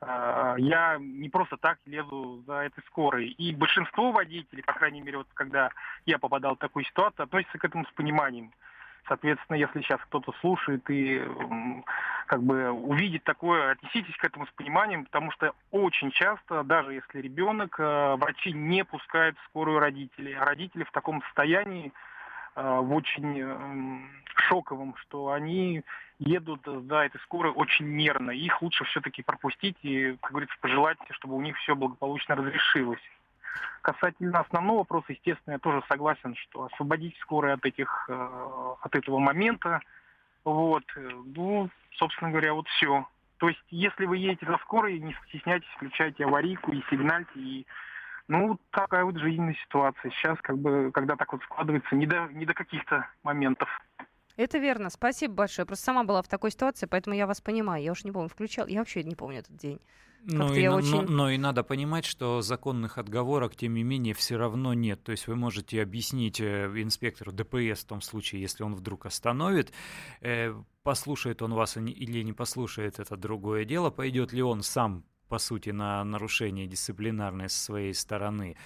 э, 0.00 0.54
я 0.58 0.96
не 0.98 1.28
просто 1.28 1.56
так 1.56 1.78
лезу 1.86 2.42
за 2.46 2.54
этой 2.64 2.82
скорой. 2.86 3.28
И 3.28 3.54
большинство 3.54 4.10
водителей, 4.10 4.64
по 4.64 4.72
крайней 4.72 5.02
мере, 5.02 5.18
вот 5.18 5.28
когда 5.34 5.70
я 6.04 6.18
попадал 6.18 6.56
в 6.56 6.58
такую 6.58 6.84
ситуацию, 6.84 7.24
относятся 7.24 7.58
к 7.58 7.64
этому 7.64 7.84
с 7.84 7.92
пониманием. 7.92 8.52
Соответственно, 9.08 9.56
если 9.56 9.80
сейчас 9.80 10.00
кто-то 10.02 10.32
слушает 10.40 10.88
и 10.90 11.22
как 12.26 12.42
бы 12.42 12.70
увидит 12.70 13.24
такое, 13.24 13.72
отнеситесь 13.72 14.16
к 14.16 14.24
этому 14.24 14.46
с 14.46 14.50
пониманием, 14.50 15.06
потому 15.06 15.30
что 15.30 15.54
очень 15.70 16.10
часто, 16.10 16.62
даже 16.62 16.92
если 16.92 17.20
ребенок, 17.20 17.80
э, 17.80 18.16
врачи 18.16 18.52
не 18.52 18.84
пускают 18.84 19.36
скорую 19.46 19.78
родителей, 19.78 20.34
а 20.34 20.44
родители 20.44 20.84
в 20.84 20.90
таком 20.92 21.22
состоянии, 21.22 21.92
э, 22.54 22.62
в 22.62 22.92
очень 22.92 24.06
шоковом, 24.34 24.94
что 24.96 25.32
они 25.32 25.82
едут 26.18 26.60
за 26.66 26.96
этой 26.96 27.20
скорой 27.22 27.52
очень 27.52 27.96
нервно. 27.96 28.30
Их 28.30 28.60
лучше 28.60 28.84
все-таки 28.84 29.22
пропустить 29.22 29.76
и, 29.82 30.16
как 30.20 30.32
говорится, 30.32 30.56
пожелать, 30.60 30.98
чтобы 31.10 31.34
у 31.34 31.40
них 31.40 31.56
все 31.58 31.74
благополучно 31.74 32.36
разрешилось. 32.36 33.00
Касательно 33.82 34.40
основного 34.40 34.78
вопроса, 34.78 35.12
естественно, 35.12 35.54
я 35.54 35.58
тоже 35.58 35.82
согласен, 35.88 36.34
что 36.34 36.64
освободить 36.64 37.16
скорые 37.18 37.54
от, 37.54 37.64
этих, 37.64 38.06
э, 38.08 38.74
от 38.82 38.94
этого 38.94 39.18
момента, 39.18 39.80
вот, 40.44 40.84
ну, 40.96 41.70
собственно 41.92 42.30
говоря, 42.30 42.54
вот 42.54 42.68
все. 42.68 43.06
То 43.38 43.48
есть, 43.48 43.62
если 43.70 44.04
вы 44.04 44.18
едете 44.18 44.46
за 44.46 44.58
скорой, 44.58 44.98
не 44.98 45.14
стесняйтесь, 45.28 45.68
включайте 45.76 46.24
аварийку 46.24 46.72
и 46.72 46.82
сигнальте, 46.90 47.38
и 47.38 47.66
ну, 48.26 48.58
такая 48.70 49.04
вот 49.04 49.16
жизненная 49.16 49.56
ситуация. 49.64 50.10
Сейчас, 50.10 50.38
как 50.42 50.58
бы, 50.58 50.90
когда 50.92 51.16
так 51.16 51.32
вот 51.32 51.42
складывается, 51.44 51.94
не 51.94 52.06
до, 52.06 52.28
не 52.32 52.44
до 52.44 52.54
каких-то 52.54 53.06
моментов. 53.22 53.68
Это 54.36 54.58
верно. 54.58 54.90
Спасибо 54.90 55.34
большое. 55.34 55.66
Просто 55.66 55.86
сама 55.86 56.04
была 56.04 56.22
в 56.22 56.28
такой 56.28 56.50
ситуации, 56.50 56.86
поэтому 56.86 57.16
я 57.16 57.26
вас 57.26 57.40
понимаю. 57.40 57.82
Я 57.82 57.92
уж 57.92 58.04
не 58.04 58.12
помню, 58.12 58.28
включал. 58.28 58.66
Я 58.66 58.80
вообще 58.80 59.02
не 59.02 59.14
помню 59.14 59.38
этот 59.38 59.56
день. 59.56 59.80
Но 60.24 60.54
и, 60.54 60.66
очень... 60.66 60.90
но, 60.90 61.02
но 61.02 61.30
и 61.30 61.38
надо 61.38 61.62
понимать, 61.62 62.04
что 62.04 62.42
законных 62.42 62.98
отговорок, 62.98 63.56
тем 63.56 63.74
не 63.74 63.82
менее, 63.82 64.14
все 64.14 64.36
равно 64.36 64.74
нет. 64.74 65.02
То 65.02 65.12
есть 65.12 65.26
вы 65.26 65.36
можете 65.36 65.80
объяснить 65.80 66.40
э, 66.40 66.66
инспектору 66.76 67.32
ДПС 67.32 67.82
в 67.82 67.86
том 67.86 68.00
случае, 68.00 68.42
если 68.42 68.62
он 68.62 68.74
вдруг 68.74 69.06
остановит, 69.06 69.72
э, 70.20 70.54
послушает 70.82 71.42
он 71.42 71.54
вас 71.54 71.76
или 71.76 72.22
не 72.22 72.32
послушает, 72.32 72.98
это 72.98 73.16
другое 73.16 73.64
дело. 73.64 73.90
Пойдет 73.90 74.32
ли 74.32 74.42
он 74.42 74.62
сам 74.62 75.04
по 75.28 75.38
сути, 75.38 75.70
на 75.70 76.02
нарушение 76.04 76.66
дисциплинарное 76.66 77.48
со 77.48 77.58
своей 77.58 77.94
стороны, 77.94 78.56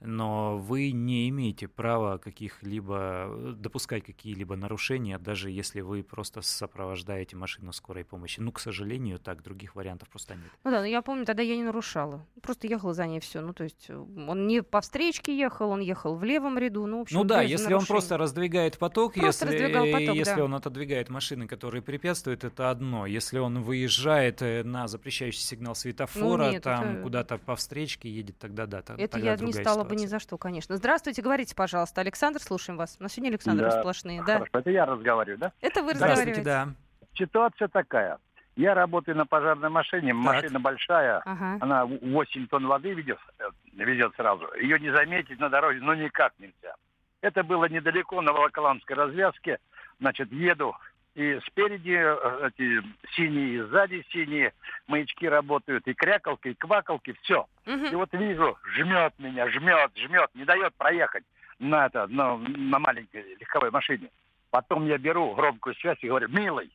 но 0.00 0.56
вы 0.58 0.92
не 0.92 1.28
имеете 1.28 1.68
права 1.68 2.18
каких-либо 2.18 3.54
допускать 3.56 4.04
какие-либо 4.04 4.56
нарушения, 4.56 5.18
даже 5.18 5.50
если 5.50 5.80
вы 5.80 6.02
просто 6.02 6.40
сопровождаете 6.42 7.36
машину 7.36 7.72
скорой 7.72 8.04
помощи. 8.04 8.40
Ну, 8.40 8.52
к 8.52 8.60
сожалению, 8.60 9.18
так, 9.18 9.42
других 9.42 9.74
вариантов 9.74 10.08
просто 10.08 10.34
нет. 10.34 10.50
Ну 10.64 10.70
да, 10.70 10.80
но 10.80 10.86
я 10.86 11.02
помню, 11.02 11.26
тогда 11.26 11.42
я 11.42 11.56
не 11.56 11.64
нарушала. 11.64 12.24
просто 12.40 12.66
ехал 12.66 12.92
за 12.94 13.06
ней 13.06 13.20
все. 13.20 13.40
Ну, 13.40 13.52
то 13.52 13.64
есть 13.64 13.90
он 13.90 14.46
не 14.46 14.62
по 14.62 14.80
встречке 14.80 15.36
ехал, 15.36 15.70
он 15.70 15.80
ехал 15.80 16.14
в 16.14 16.24
левом 16.24 16.58
ряду. 16.58 16.86
Ну, 16.86 16.98
в 16.98 17.02
общем, 17.02 17.18
ну 17.18 17.24
да, 17.24 17.42
если 17.42 17.64
нарушений. 17.64 17.74
он 17.74 17.86
просто 17.86 18.16
раздвигает 18.16 18.78
поток, 18.78 19.14
просто 19.14 19.50
если, 19.50 19.92
поток, 19.92 20.14
если 20.14 20.36
да. 20.36 20.44
он 20.44 20.54
отодвигает 20.54 21.08
машины, 21.08 21.46
которые 21.46 21.82
препятствуют, 21.82 22.44
это 22.44 22.70
одно. 22.70 23.06
Если 23.06 23.38
он 23.38 23.62
выезжает 23.62 24.40
на 24.40 24.86
запрещающий 24.88 25.40
сигнал 25.40 25.74
светофора, 25.74 26.11
ну, 26.14 26.50
нет, 26.50 26.62
там 26.62 26.94
это... 26.94 27.02
куда-то 27.02 27.38
по 27.38 27.56
встречке 27.56 28.08
едет, 28.08 28.38
тогда 28.38 28.66
да. 28.66 28.78
Это 28.78 29.08
тогда 29.08 29.32
я 29.32 29.36
не 29.36 29.52
стала 29.52 29.76
ситуация. 29.76 29.84
бы 29.84 29.96
ни 29.96 30.06
за 30.06 30.18
что, 30.18 30.38
конечно. 30.38 30.76
Здравствуйте, 30.76 31.22
говорите, 31.22 31.54
пожалуйста. 31.54 32.00
Александр, 32.00 32.40
слушаем 32.40 32.78
вас. 32.78 32.96
У 32.98 33.02
нас 33.02 33.12
сегодня 33.12 33.30
Александр 33.30 33.64
да. 33.64 33.80
сплошные, 33.80 34.22
да? 34.24 34.34
Хорошо, 34.34 34.58
это 34.58 34.70
я 34.70 34.86
разговариваю, 34.86 35.38
да? 35.38 35.52
Это 35.60 35.82
вы 35.82 35.92
разговариваете. 35.92 36.42
да. 36.42 36.68
Ситуация 37.14 37.68
такая. 37.68 38.18
Я 38.56 38.74
работаю 38.74 39.16
на 39.16 39.24
пожарной 39.24 39.70
машине, 39.70 40.12
так. 40.12 40.22
машина 40.22 40.60
большая, 40.60 41.22
ага. 41.24 41.56
она 41.60 41.86
8 41.86 42.46
тонн 42.48 42.66
воды 42.66 42.92
ведет, 42.92 43.18
э, 43.38 43.44
везет 43.72 44.14
сразу. 44.14 44.46
Ее 44.60 44.78
не 44.78 44.90
заметить 44.90 45.40
на 45.40 45.48
дороге, 45.48 45.80
ну 45.80 45.94
никак 45.94 46.34
нельзя. 46.38 46.74
Это 47.22 47.44
было 47.44 47.66
недалеко, 47.66 48.20
на 48.20 48.32
Волоколамской 48.32 48.94
развязке. 48.94 49.58
Значит, 50.00 50.30
еду, 50.32 50.74
и 51.14 51.38
спереди 51.46 51.98
э, 51.98 52.48
эти 52.48 52.82
синие, 53.14 53.54
и 53.54 53.60
сзади 53.62 54.04
синие 54.10 54.52
маячки 54.86 55.28
работают, 55.28 55.86
и 55.86 55.94
крякалки, 55.94 56.48
и 56.48 56.54
квакалки, 56.54 57.14
все. 57.22 57.46
Угу. 57.66 57.86
И 57.86 57.94
вот 57.94 58.08
вижу, 58.12 58.58
жмет 58.74 59.12
меня, 59.18 59.48
жмет, 59.50 59.92
жмет, 59.96 60.30
не 60.34 60.44
дает 60.44 60.74
проехать 60.74 61.24
на, 61.58 61.86
это, 61.86 62.06
на, 62.06 62.36
на 62.36 62.78
маленькой 62.78 63.36
легковой 63.38 63.70
машине. 63.70 64.08
Потом 64.50 64.86
я 64.86 64.98
беру 64.98 65.34
громкую 65.34 65.74
связь 65.76 65.98
и 66.00 66.08
говорю, 66.08 66.28
милый, 66.28 66.70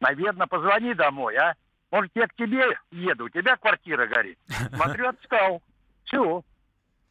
наверное, 0.00 0.46
позвони 0.46 0.94
домой, 0.94 1.36
а? 1.36 1.54
Может, 1.90 2.10
я 2.14 2.26
к 2.26 2.34
тебе 2.34 2.78
еду, 2.90 3.26
у 3.26 3.28
тебя 3.28 3.56
квартира 3.56 4.06
горит. 4.06 4.38
Смотрю, 4.74 5.08
отстал. 5.08 5.62
Все. 6.04 6.42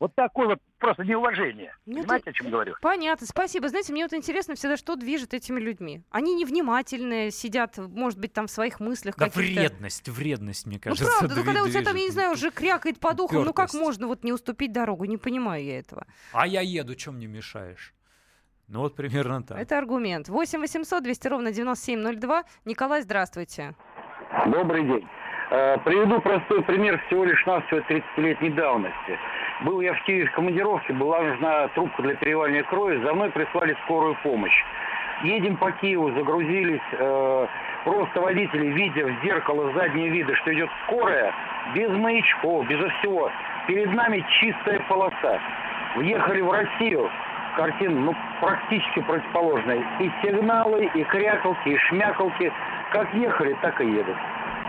Вот 0.02 0.16
такое 0.16 0.48
вот 0.48 0.60
просто 0.80 1.04
неуважение. 1.04 1.76
Нет, 1.86 2.08
Понимаете, 2.08 2.32
о 2.32 2.34
чем 2.34 2.50
говорю? 2.50 2.74
Понятно, 2.82 3.28
спасибо. 3.28 3.70
Знаете, 3.70 3.94
мне 3.94 4.04
вот 4.04 4.14
интересно 4.14 4.56
всегда, 4.56 4.76
что 4.76 4.96
движет 4.96 5.36
этими 5.36 5.60
людьми. 5.60 6.02
Они 6.10 6.34
невнимательные, 6.34 7.30
сидят, 7.30 7.78
может 7.78 8.20
быть, 8.20 8.34
там 8.34 8.48
в 8.48 8.52
своих 8.52 8.80
мыслях 8.80 9.16
да 9.16 9.28
вредность, 9.28 10.10
вредность, 10.10 10.66
мне 10.66 10.80
кажется. 10.80 11.04
Ну, 11.04 11.12
правда, 11.20 11.36
ну, 11.36 11.44
когда 11.44 11.62
у 11.62 11.68
тебя 11.68 11.84
там, 11.84 11.96
я 11.96 12.06
не 12.06 12.10
знаю, 12.10 12.32
уже 12.32 12.50
крякает 12.50 13.00
по 13.00 13.14
духу, 13.14 13.44
ну 13.44 13.54
как 13.54 13.76
можно 13.76 14.08
вот 14.08 14.24
не 14.24 14.34
уступить 14.34 14.72
дорогу? 14.72 15.06
Не 15.06 15.18
понимаю 15.18 15.64
я 15.64 15.78
этого. 15.78 16.08
А 16.34 16.48
я 16.48 16.62
еду, 16.62 16.96
чем 16.96 17.18
мне 17.18 17.28
мешаешь? 17.28 17.94
Ну 18.68 18.80
вот 18.80 18.96
примерно 18.96 19.44
так. 19.44 19.60
Это 19.60 19.78
аргумент. 19.78 20.30
8 20.30 20.62
800 20.62 21.04
200 21.04 21.28
ровно 21.28 21.52
9702. 21.52 22.44
Николай, 22.66 23.04
здравствуйте. 23.04 23.76
Добрый 24.48 24.84
день. 24.84 25.08
Э, 25.52 25.78
приведу 25.86 26.22
простой 26.22 26.64
пример 26.64 27.00
всего 27.06 27.24
лишь 27.26 27.46
навсего 27.46 27.82
30-летней 27.82 28.50
давности. 28.52 29.20
Был 29.62 29.80
я 29.82 29.94
в 29.94 30.04
Киеве 30.04 30.26
в 30.26 30.32
командировке, 30.32 30.94
была 30.94 31.22
нужна 31.22 31.68
трубка 31.70 32.02
для 32.02 32.16
переливания 32.16 32.64
крови, 32.64 32.98
за 33.04 33.14
мной 33.14 33.30
прислали 33.30 33.78
скорую 33.84 34.18
помощь. 34.24 34.64
Едем 35.24 35.56
по 35.58 35.72
Киеву, 35.72 36.12
загрузились, 36.14 36.82
э, 36.94 37.48
просто 37.84 38.22
водители, 38.22 38.68
видя 38.68 39.06
в 39.06 39.24
зеркало 39.24 39.72
задние 39.74 40.10
виды, 40.10 40.34
что 40.36 40.52
идет 40.52 40.70
скорая, 40.86 41.32
без 41.76 41.90
маячков, 41.92 42.68
без 42.68 42.80
всего. 42.94 43.32
Перед 43.68 43.94
нами 43.94 44.26
чистая 44.40 44.80
полоса. 44.90 45.40
Въехали 45.96 46.42
в 46.42 46.50
Россию, 46.50 47.08
картина 47.56 48.00
ну, 48.00 48.16
практически 48.40 49.02
противоположная. 49.02 49.86
И 50.00 50.12
сигналы, 50.24 50.90
и 50.96 51.04
крякалки, 51.04 51.70
и 51.70 51.78
шмякалки. 51.78 52.52
Как 52.92 53.14
ехали, 53.14 53.56
так 53.62 53.80
и 53.80 53.86
едут. 53.86 54.18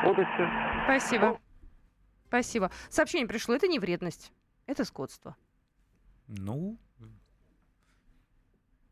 Вот 0.05 0.19
и 0.19 0.25
все. 0.35 0.49
Спасибо. 0.85 1.39
Спасибо. 2.29 2.71
Сообщение 2.91 3.27
пришло. 3.27 3.55
Это 3.55 3.69
не 3.69 3.79
вредность. 3.79 4.33
Это 4.67 4.85
скотство. 4.85 5.37
Ну, 6.29 6.79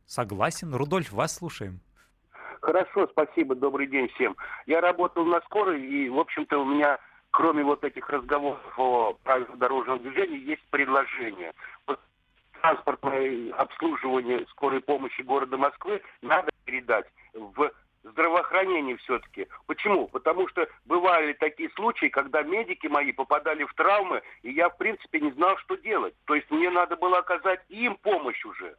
согласен. 0.06 0.74
Рудольф, 0.74 1.12
вас 1.12 1.36
слушаем. 1.36 1.80
Хорошо, 2.60 3.08
спасибо, 3.10 3.54
добрый 3.54 3.86
день 3.86 4.08
всем. 4.14 4.36
Я 4.66 4.80
работал 4.80 5.24
на 5.24 5.40
скорой, 5.42 5.82
и, 5.82 6.08
в 6.08 6.18
общем-то, 6.18 6.58
у 6.58 6.64
меня, 6.64 6.98
кроме 7.30 7.64
вот 7.64 7.84
этих 7.84 8.08
разговоров 8.10 8.60
о 8.78 9.14
правилах 9.24 9.56
дорожного 9.56 9.98
движения, 9.98 10.38
есть 10.38 10.62
предложение. 10.70 11.52
Вот 11.86 11.98
транспортное 12.60 13.52
обслуживание 13.54 14.46
скорой 14.50 14.80
помощи 14.82 15.22
города 15.22 15.56
Москвы 15.56 16.02
надо 16.20 16.50
передать 16.64 17.06
в 17.32 17.70
здравоохранение 18.10 18.96
все-таки. 18.98 19.46
Почему? 19.66 20.08
Потому 20.08 20.48
что 20.48 20.68
бывали 20.84 21.32
такие 21.32 21.70
случаи, 21.70 22.06
когда 22.06 22.42
медики 22.42 22.86
мои 22.86 23.12
попадали 23.12 23.64
в 23.64 23.74
травмы, 23.74 24.22
и 24.42 24.50
я, 24.52 24.68
в 24.68 24.76
принципе, 24.76 25.20
не 25.20 25.30
знал, 25.32 25.56
что 25.58 25.76
делать. 25.76 26.14
То 26.26 26.34
есть 26.34 26.50
мне 26.50 26.70
надо 26.70 26.96
было 26.96 27.18
оказать 27.18 27.60
им 27.68 27.96
помощь 27.96 28.44
уже. 28.44 28.76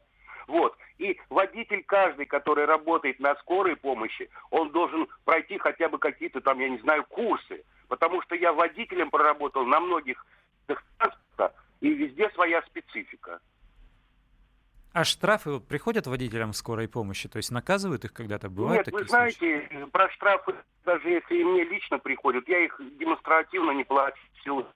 Вот. 0.47 0.75
И 0.97 1.19
водитель 1.29 1.83
каждый, 1.83 2.25
который 2.25 2.65
работает 2.65 3.19
на 3.19 3.35
скорой 3.35 3.75
помощи, 3.75 4.29
он 4.49 4.71
должен 4.71 5.07
пройти 5.25 5.57
хотя 5.57 5.89
бы 5.89 5.97
какие-то 5.97 6.41
там, 6.41 6.59
я 6.59 6.69
не 6.69 6.77
знаю, 6.79 7.05
курсы. 7.05 7.63
Потому 7.87 8.21
что 8.21 8.35
я 8.35 8.53
водителем 8.53 9.09
проработал 9.09 9.65
на 9.65 9.79
многих 9.79 10.25
транспорта, 10.65 11.53
и 11.79 11.89
везде 11.89 12.29
своя 12.31 12.61
специфика. 12.63 13.39
А 14.93 15.05
штрафы 15.05 15.59
приходят 15.59 16.05
водителям 16.05 16.51
скорой 16.51 16.89
помощи? 16.89 17.29
То 17.29 17.37
есть 17.37 17.51
наказывают 17.51 18.03
их 18.03 18.13
когда-то? 18.13 18.49
Бывают 18.49 18.79
Нет, 18.79 18.85
такие 18.85 19.03
вы 19.03 19.07
знаете, 19.07 19.67
случаи? 19.67 19.85
про 19.91 20.09
штрафы, 20.09 20.55
даже 20.83 21.09
если 21.09 21.35
и 21.35 21.43
мне 21.43 21.63
лично 21.63 21.97
приходят, 21.97 22.47
я 22.49 22.65
их 22.65 22.79
демонстративно 22.97 23.71
не 23.71 23.85
плачу. 23.85 24.67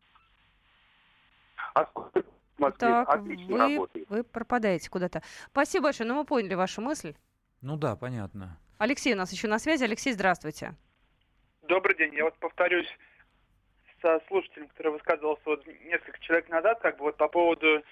А 1.73 2.71
так, 2.71 3.19
вы, 3.19 3.87
вы 4.07 4.23
пропадаете 4.23 4.89
куда-то. 4.89 5.21
Спасибо 5.47 5.85
большое, 5.85 6.07
ну 6.07 6.15
мы 6.15 6.23
поняли 6.23 6.53
вашу 6.53 6.81
мысль. 6.81 7.13
Ну 7.61 7.75
да, 7.75 7.97
понятно. 7.97 8.57
Алексей 8.77 9.13
у 9.13 9.17
нас 9.17 9.31
еще 9.33 9.49
на 9.49 9.59
связи. 9.59 9.83
Алексей, 9.83 10.13
здравствуйте. 10.13 10.75
Добрый 11.63 11.97
день. 11.97 12.13
Я 12.13 12.23
вот 12.25 12.37
повторюсь 12.37 12.87
со 14.01 14.21
слушателем, 14.27 14.69
который 14.69 14.93
высказывался 14.93 15.41
вот 15.45 15.65
несколько 15.83 16.19
человек 16.19 16.47
назад, 16.47 16.79
как 16.79 16.97
бы 16.97 17.05
вот 17.05 17.17
по 17.17 17.27
поводу 17.27 17.83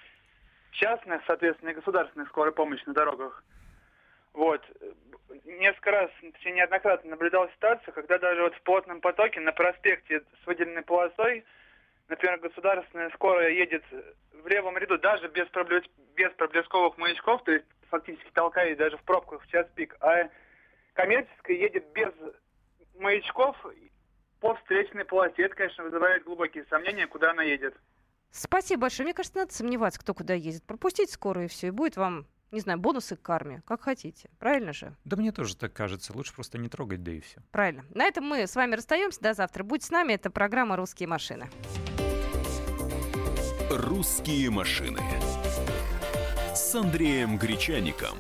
частных, 0.73 1.21
соответственно, 1.25 1.69
и 1.69 1.75
государственных 1.75 2.29
скорой 2.29 2.53
помощи 2.53 2.83
на 2.86 2.93
дорогах. 2.93 3.43
Вот. 4.33 4.62
Несколько 5.45 5.91
раз, 5.91 6.12
точнее, 6.33 6.53
неоднократно 6.53 7.12
наблюдал 7.12 7.49
ситуацию, 7.49 7.93
когда 7.93 8.17
даже 8.17 8.41
вот 8.41 8.55
в 8.55 8.62
плотном 8.62 9.01
потоке 9.01 9.39
на 9.39 9.51
проспекте 9.51 10.21
с 10.41 10.47
выделенной 10.47 10.83
полосой, 10.83 11.45
например, 12.07 12.39
государственная 12.39 13.09
скорая 13.12 13.49
едет 13.49 13.83
в 14.31 14.47
левом 14.47 14.77
ряду 14.77 14.97
даже 14.97 15.27
без, 15.27 15.47
проблес... 15.49 15.83
без 16.15 16.31
проблесковых 16.33 16.97
маячков, 16.97 17.43
то 17.43 17.51
есть 17.51 17.65
фактически 17.89 18.31
толкает 18.31 18.77
даже 18.77 18.97
в 18.97 19.03
пробках 19.03 19.43
в 19.43 19.47
час 19.47 19.67
пик, 19.75 19.95
а 19.99 20.29
коммерческая 20.93 21.57
едет 21.57 21.86
без 21.93 22.12
маячков 22.99 23.55
по 24.39 24.55
встречной 24.55 25.05
полосе. 25.05 25.43
Это, 25.43 25.55
конечно, 25.55 25.83
вызывает 25.83 26.23
глубокие 26.23 26.65
сомнения, 26.65 27.07
куда 27.07 27.31
она 27.31 27.43
едет. 27.43 27.75
Спасибо 28.34 28.82
большое. 28.82 29.06
Мне 29.06 29.13
кажется, 29.13 29.38
надо 29.38 29.54
сомневаться, 29.54 30.00
кто 30.00 30.13
куда 30.15 30.34
ездит. 30.34 30.63
Пропустите 30.63 31.13
скорую 31.13 31.46
и 31.46 31.48
все, 31.48 31.67
и 31.67 31.72
будет 31.72 31.98
вам, 31.98 32.26
не 32.52 32.60
знаю, 32.60 32.80
бонусы 32.80 33.15
к 33.15 33.22
карме, 33.22 33.62
как 33.65 33.82
хотите. 33.82 34.30
Правильно 34.39 34.74
же? 34.74 34.96
Да 35.06 35.15
мне 35.15 35.32
тоже 35.32 35.56
так 35.56 35.72
кажется. 35.72 36.13
Лучше 36.13 36.34
просто 36.34 36.58
не 36.58 36.67
трогать, 36.67 37.04
да 37.04 37.12
и 37.12 37.19
все. 37.19 37.41
Правильно. 37.52 37.86
На 37.93 38.06
этом 38.06 38.26
мы 38.26 38.48
с 38.48 38.56
вами 38.56 38.74
расстаемся. 38.76 39.22
До 39.22 39.36
завтра. 39.36 39.63
Будь 39.63 39.84
с 39.84 39.91
нами. 39.91 40.13
Это 40.13 40.32
программа 40.32 40.76
«Русские 40.76 41.08
машины». 41.08 41.48
«Русские 43.69 44.50
машины» 44.50 45.02
с 46.56 46.76
Андреем 46.76 47.38
Гречаником. 47.38 48.17